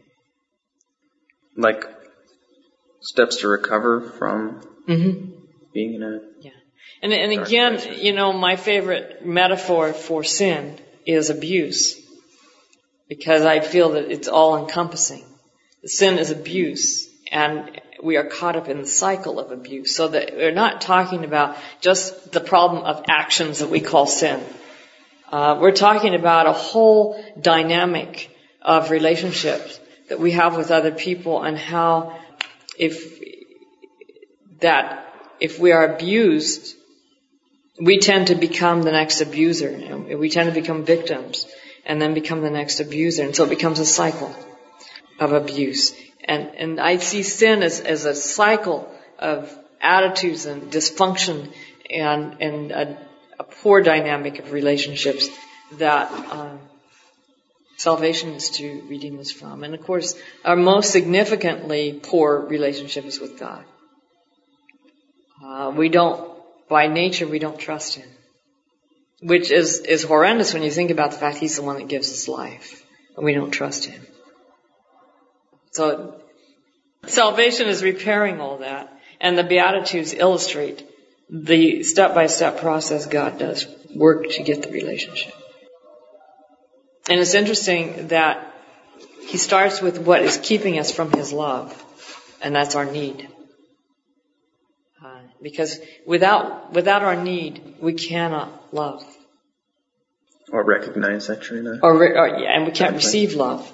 Like 1.57 1.85
steps 3.01 3.37
to 3.39 3.49
recover 3.49 4.01
from 4.19 4.63
Mm-hmm. 4.89 5.31
being 5.73 5.95
in 5.95 6.03
a 6.03 6.21
Yeah. 6.41 6.51
And, 7.03 7.13
and 7.13 7.33
again, 7.41 7.77
places. 7.79 8.03
you 8.03 8.13
know, 8.13 8.33
my 8.33 8.57
favorite 8.57 9.25
metaphor 9.25 9.93
for 9.93 10.25
sin 10.25 10.79
is 11.07 11.31
abuse. 11.31 11.97
Because 13.09 13.45
I 13.45 13.61
feel 13.61 13.91
that 13.91 14.11
it's 14.11 14.29
all 14.29 14.57
encompassing. 14.59 15.25
Sin 15.85 16.19
is 16.19 16.31
abuse. 16.31 17.09
And 17.31 17.81
we 18.03 18.17
are 18.17 18.25
caught 18.25 18.57
up 18.57 18.69
in 18.69 18.79
the 18.79 18.87
cycle 18.87 19.39
of 19.39 19.51
abuse. 19.51 19.95
So 19.95 20.09
that 20.09 20.33
we're 20.35 20.53
not 20.53 20.81
talking 20.81 21.25
about 21.25 21.57
just 21.81 22.33
the 22.33 22.41
problem 22.41 22.85
of 22.85 23.05
actions 23.09 23.59
that 23.61 23.71
we 23.71 23.81
call 23.81 24.07
sin. 24.07 24.43
Uh, 25.31 25.59
we're 25.61 25.73
talking 25.73 26.15
about 26.15 26.47
a 26.47 26.53
whole 26.53 27.23
dynamic 27.41 28.37
of 28.63 28.91
relationships 28.91 29.79
that 30.09 30.19
we 30.19 30.33
have 30.33 30.57
with 30.57 30.71
other 30.71 30.91
people 30.91 31.43
and 31.43 31.57
how 31.57 32.19
if 32.77 33.21
that 34.61 35.07
if 35.39 35.59
we 35.59 35.73
are 35.73 35.95
abused, 35.95 36.77
we 37.81 37.99
tend 37.99 38.27
to 38.27 38.35
become 38.35 38.83
the 38.83 38.93
next 38.93 39.21
abuser. 39.21 39.69
And 39.69 40.19
we 40.19 40.29
tend 40.29 40.53
to 40.53 40.61
become 40.61 40.85
victims 40.85 41.47
and 41.87 42.01
then 42.01 42.13
become 42.15 42.43
the 42.43 42.51
next 42.51 42.81
abuser. 42.81 43.23
And 43.23 43.35
so 43.35 43.45
it 43.45 43.51
becomes 43.51 43.79
a 43.79 43.87
cycle 43.87 44.35
of 45.19 45.33
abuse. 45.33 45.95
And, 46.31 46.79
I 46.81 46.99
see 46.99 47.25
sin 47.25 47.65
as, 47.65 47.81
a 47.81 48.15
cycle 48.15 48.89
of 49.19 49.53
attitudes 49.81 50.47
and 50.47 50.71
dysfunction 50.71 51.53
and, 51.91 52.71
a 52.71 53.45
poor 53.63 53.81
dynamic 53.81 54.39
of 54.39 54.53
relationships 54.53 55.29
that 55.79 56.13
um, 56.31 56.61
salvation 57.79 58.35
is 58.35 58.51
to 58.51 58.83
redeem 58.87 59.19
us 59.19 59.31
from. 59.31 59.65
And 59.65 59.75
of 59.75 59.83
course, 59.83 60.15
our 60.45 60.57
most 60.57 60.91
significantly 60.91 61.99
poor 62.03 62.39
relationship 62.39 63.07
is 63.07 63.19
with 63.19 63.41
God. 63.41 63.65
Uh, 65.43 65.73
we 65.75 65.89
don't, 65.89 66.31
by 66.69 66.87
nature, 66.87 67.27
we 67.27 67.39
don't 67.39 67.59
trust 67.59 67.95
Him. 67.95 68.09
Which 69.23 69.51
is, 69.51 69.81
is 69.81 70.03
horrendous 70.03 70.53
when 70.53 70.63
you 70.63 70.71
think 70.71 70.91
about 70.91 71.13
the 71.13 71.17
fact 71.17 71.39
He's 71.39 71.57
the 71.57 71.63
one 71.63 71.77
that 71.77 71.89
gives 71.89 72.13
us 72.13 72.29
life. 72.29 72.85
And 73.17 73.25
we 73.25 73.33
don't 73.33 73.51
trust 73.51 73.87
Him. 73.87 74.07
So, 75.73 76.20
salvation 77.07 77.69
is 77.69 77.83
repairing 77.83 78.41
all 78.41 78.59
that. 78.59 78.93
And 79.21 79.37
the 79.37 79.45
Beatitudes 79.45 80.15
illustrate 80.15 80.87
the 81.29 81.83
step-by-step 81.83 82.61
process 82.61 83.07
God 83.07 83.39
does 83.39 83.67
work 83.95 84.29
to 84.31 84.43
get 84.43 84.63
the 84.63 84.71
relationship. 84.71 85.35
And 87.09 87.21
it's 87.21 87.35
interesting 87.35 88.09
that 88.09 88.55
He 89.27 89.37
starts 89.37 89.81
with 89.83 89.99
what 89.99 90.23
is 90.23 90.39
keeping 90.43 90.79
us 90.79 90.91
from 90.91 91.13
His 91.13 91.33
love. 91.33 91.85
And 92.43 92.55
that's 92.55 92.75
our 92.75 92.87
need. 92.87 93.29
Uh, 95.05 95.21
because 95.43 95.79
without 96.07 96.73
without 96.73 97.03
our 97.03 97.17
need, 97.17 97.77
we 97.81 97.95
cannot 97.95 98.75
love, 98.75 99.03
or 100.53 100.65
recognize 100.65 101.31
actually 101.31 101.63
that. 101.63 101.81
or, 101.83 101.99
re- 101.99 102.17
or 102.17 102.29
yeah, 102.39 102.57
and 102.57 102.67
we 102.67 102.73
can't 102.73 102.95
receive 102.95 103.35
love. 103.35 103.71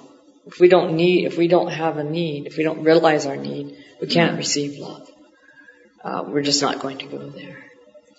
If 0.47 0.59
we 0.59 0.69
don't 0.69 0.95
need, 0.95 1.25
if 1.25 1.37
we 1.37 1.47
don't 1.47 1.71
have 1.71 1.97
a 1.97 2.03
need, 2.03 2.47
if 2.47 2.57
we 2.57 2.63
don't 2.63 2.83
realize 2.83 3.25
our 3.25 3.35
need, 3.35 3.77
we 3.99 4.07
can't 4.07 4.37
receive 4.37 4.79
love. 4.79 5.09
Uh, 6.03 6.23
we're 6.25 6.41
just 6.41 6.61
not 6.61 6.79
going 6.79 6.99
to 6.99 7.05
go 7.05 7.29
there. 7.29 7.65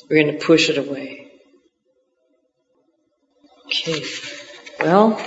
We're 0.08 0.22
going 0.22 0.38
to 0.38 0.44
push 0.44 0.68
it 0.68 0.76
away. 0.76 1.32
Okay. 3.66 4.02
Well, 4.80 5.20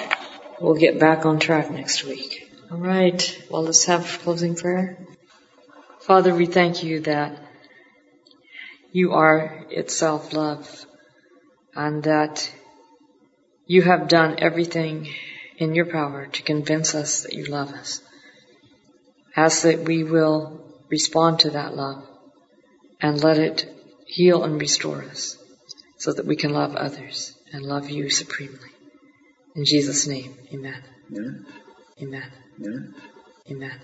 we'll 0.60 0.76
get 0.76 1.00
back 1.00 1.26
on 1.26 1.40
track 1.40 1.72
next 1.72 2.04
week. 2.04 2.52
All 2.72 2.78
right. 2.78 3.22
Well, 3.50 3.64
let's 3.64 3.86
have 3.86 4.20
closing 4.24 4.56
prayer. 4.56 4.98
Father, 6.02 6.36
we 6.36 6.46
thank 6.46 6.84
you 6.84 7.02
that 7.02 7.38
you 8.92 9.14
are 9.14 9.66
itself 9.70 10.34
love 10.34 10.86
and 11.76 12.04
that 12.04 12.52
you 13.66 13.82
have 13.82 14.08
done 14.08 14.36
everything 14.40 15.08
in 15.62 15.76
your 15.76 15.86
power 15.86 16.26
to 16.26 16.42
convince 16.42 16.96
us 16.96 17.22
that 17.22 17.34
you 17.34 17.46
love 17.46 17.72
us. 17.72 18.02
Ask 19.36 19.62
that 19.62 19.84
we 19.84 20.04
will 20.04 20.60
respond 20.90 21.42
to 21.42 21.52
that 21.52 21.76
love 21.76 22.04
and 23.00 23.24
let 23.24 23.38
it 23.38 23.72
heal 24.08 24.44
and 24.44 24.60
restore 24.60 25.04
us 25.04 25.38
so 26.00 26.14
that 26.14 26.26
we 26.26 26.36
can 26.36 26.52
love 26.52 26.76
others 26.76 27.36
and 27.54 27.64
love 27.64 27.92
you 27.92 28.10
supremely. 28.10 28.72
In 29.56 29.64
Jesus' 29.64 30.08
name, 30.08 30.36
amen. 30.52 30.84
Amen. 32.02 32.32
Yeah. 32.58 32.80
Amen. 33.52 33.82